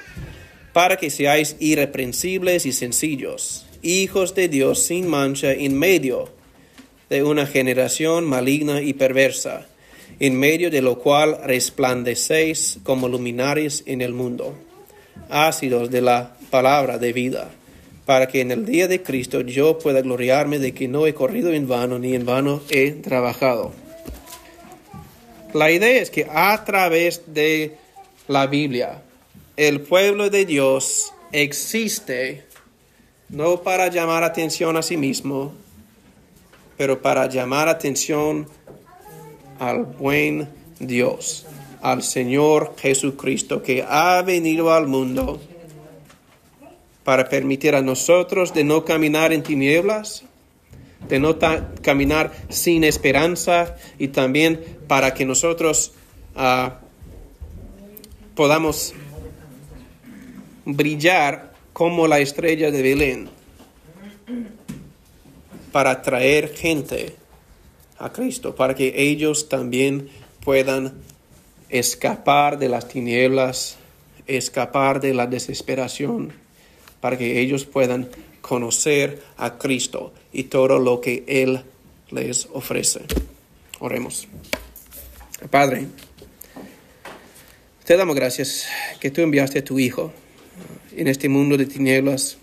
para 0.73 0.97
que 0.97 1.11
seáis 1.11 1.57
irreprensibles 1.61 2.66
y 2.66 2.73
sencillos, 2.73 3.66
hijos 3.83 4.35
de 4.35 4.49
Dios 4.49 4.83
sin 4.83 5.07
mancha 5.07 5.53
en 5.53 5.79
medio 5.79 6.31
de 7.11 7.23
una 7.23 7.47
generación 7.47 8.25
maligna 8.25 8.81
y 8.81 8.95
perversa, 8.95 9.66
en 10.18 10.39
medio 10.39 10.70
de 10.70 10.83
lo 10.83 10.99
cual 10.99 11.39
resplandecéis 11.45 12.79
como 12.85 13.09
luminares 13.09 13.83
en 13.87 14.01
el 14.01 14.12
mundo, 14.12 14.57
ácidos 15.29 15.91
de 15.91 16.01
la 16.01 16.37
palabra 16.51 16.99
de 16.99 17.12
vida 17.12 17.51
para 18.05 18.27
que 18.27 18.41
en 18.41 18.51
el 18.51 18.66
día 18.66 18.89
de 18.89 19.03
Cristo 19.03 19.41
yo 19.43 19.79
pueda 19.79 20.01
gloriarme 20.01 20.59
de 20.59 20.75
que 20.75 20.89
no 20.89 21.07
he 21.07 21.14
corrido 21.14 21.53
en 21.53 21.68
vano 21.68 21.99
ni 21.99 22.14
en 22.14 22.27
vano 22.27 22.61
he 22.70 22.91
trabajado. 22.93 23.73
La 25.55 25.70
idea 25.70 26.01
es 26.01 26.11
que 26.11 26.27
a 26.31 26.64
través 26.64 27.23
de 27.33 27.77
la 28.27 28.47
Biblia, 28.47 29.03
el 29.57 29.80
pueblo 29.82 30.30
de 30.30 30.46
Dios 30.46 31.12
existe 31.30 32.44
no 33.28 33.62
para 33.62 33.88
llamar 33.88 34.24
atención 34.24 34.76
a 34.76 34.82
sí 34.82 34.96
mismo, 34.96 35.53
pero 36.76 37.00
para 37.00 37.26
llamar 37.28 37.68
atención 37.68 38.46
al 39.59 39.84
buen 39.84 40.48
Dios, 40.78 41.46
al 41.80 42.03
Señor 42.03 42.74
Jesucristo 42.78 43.62
que 43.62 43.84
ha 43.86 44.22
venido 44.22 44.72
al 44.72 44.86
mundo 44.86 45.40
para 47.05 47.28
permitir 47.28 47.74
a 47.74 47.82
nosotros 47.82 48.55
de 48.55 48.64
no 48.64 48.84
caminar 48.84 49.32
en 49.32 49.42
tinieblas, 49.42 50.24
de 51.09 51.18
no 51.18 51.36
caminar 51.82 52.32
sin 52.48 52.84
esperanza 52.84 53.76
y 53.98 54.09
también 54.09 54.61
para 54.86 55.14
que 55.14 55.24
nosotros 55.24 55.92
ah, 56.36 56.78
podamos 58.34 58.94
brillar 60.65 61.53
como 61.73 62.07
la 62.07 62.21
estrella 62.21 62.71
de 62.71 62.83
Belén 62.83 63.29
para 65.73 65.93
atraer 65.93 66.55
gente 66.55 67.17
a 67.99 68.13
Cristo, 68.13 68.55
para 68.55 68.75
que 68.75 68.93
ellos 69.03 69.49
también 69.49 70.09
puedan 70.45 70.93
escapar 71.71 72.59
de 72.59 72.69
las 72.69 72.89
tinieblas, 72.89 73.77
escapar 74.27 75.01
de 75.01 75.15
la 75.15 75.27
desesperación, 75.27 76.33
para 77.01 77.17
que 77.17 77.41
ellos 77.41 77.65
puedan 77.65 78.09
conocer 78.41 79.23
a 79.37 79.57
Cristo 79.57 80.13
y 80.33 80.45
todo 80.45 80.79
lo 80.79 81.01
que 81.01 81.25
Él 81.27 81.63
les 82.11 82.49
ofrece. 82.53 83.01
Oremos. 83.81 84.29
Padre, 85.51 85.87
te 87.85 87.97
damos 87.97 88.15
gracias 88.15 88.67
que 89.01 89.11
tú 89.11 89.23
enviaste 89.23 89.61
a 89.61 89.65
tu 89.65 89.79
Hijo 89.79 90.13
en 90.97 91.09
este 91.09 91.28
mundo 91.28 91.57
de 91.57 91.66
tinieblas, 91.66 92.38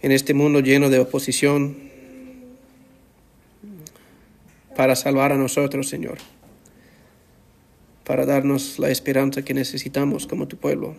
en 0.00 0.12
este 0.12 0.34
mundo 0.34 0.60
lleno 0.60 0.90
de 0.90 0.98
oposición, 0.98 1.76
para 4.74 4.96
salvar 4.96 5.32
a 5.32 5.36
nosotros, 5.36 5.88
Señor, 5.88 6.18
para 8.04 8.26
darnos 8.26 8.78
la 8.78 8.90
esperanza 8.90 9.42
que 9.42 9.54
necesitamos 9.54 10.26
como 10.26 10.48
tu 10.48 10.56
pueblo. 10.56 10.96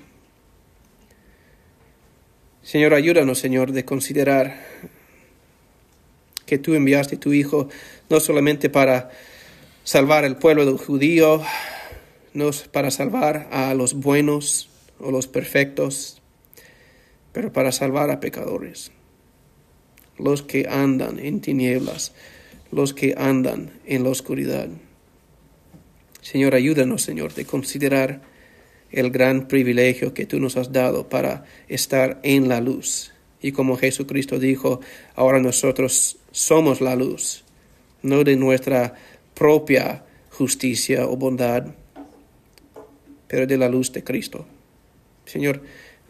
Señor, 2.62 2.94
ayúdanos, 2.94 3.40
Señor, 3.40 3.72
de 3.72 3.84
considerar 3.84 4.58
que 6.46 6.58
tú 6.58 6.76
enviaste 6.76 7.16
a 7.16 7.20
tu 7.20 7.34
Hijo 7.34 7.68
no 8.10 8.20
solamente 8.20 8.70
para 8.70 9.12
salvar 9.84 10.24
el 10.24 10.38
pueblo 10.38 10.78
judío, 10.78 11.42
no 12.34 12.52
para 12.72 12.90
salvar 12.90 13.50
a 13.52 13.74
los 13.74 13.96
buenos 13.96 14.70
o 15.00 15.12
los 15.12 15.28
perfectos, 15.28 16.22
pero 17.32 17.52
para 17.52 17.72
salvar 17.72 18.10
a 18.12 18.20
pecadores, 18.20 18.92
los 20.18 20.44
que 20.44 20.68
andan 20.70 21.20
en 21.20 21.42
tinieblas, 21.42 22.14
los 22.72 22.94
que 22.94 23.16
andan 23.18 23.72
en 23.86 24.04
la 24.04 24.10
oscuridad. 24.10 24.70
Señor, 26.22 26.56
ayúdanos, 26.56 27.02
Señor, 27.02 27.34
de 27.34 27.46
considerar 27.46 28.22
el 28.92 29.10
gran 29.10 29.48
privilegio 29.48 30.14
que 30.14 30.26
tú 30.26 30.40
nos 30.40 30.56
has 30.56 30.72
dado 30.72 31.10
para 31.10 31.46
estar 31.68 32.20
en 32.24 32.48
la 32.48 32.62
luz. 32.62 33.12
Y 33.42 33.52
como 33.52 33.76
Jesucristo 33.76 34.40
dijo, 34.40 34.80
ahora 35.16 35.40
nosotros 35.40 36.18
somos 36.32 36.80
la 36.80 36.96
luz, 36.96 37.44
no 38.04 38.24
de 38.24 38.36
nuestra 38.36 38.94
propia 39.34 40.06
justicia 40.30 41.08
o 41.08 41.18
bondad, 41.18 41.66
pero 43.28 43.48
de 43.48 43.58
la 43.58 43.68
luz 43.68 43.92
de 43.92 44.04
Cristo. 44.04 44.46
Señor, 45.26 45.62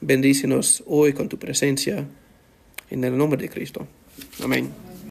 bendícenos 0.02 0.84
hoy 0.86 1.14
con 1.14 1.30
tu 1.30 1.38
presencia, 1.38 2.06
en 2.90 3.04
el 3.04 3.18
nombre 3.18 3.42
de 3.42 3.50
Cristo. 3.50 3.88
Amén. 4.42 4.93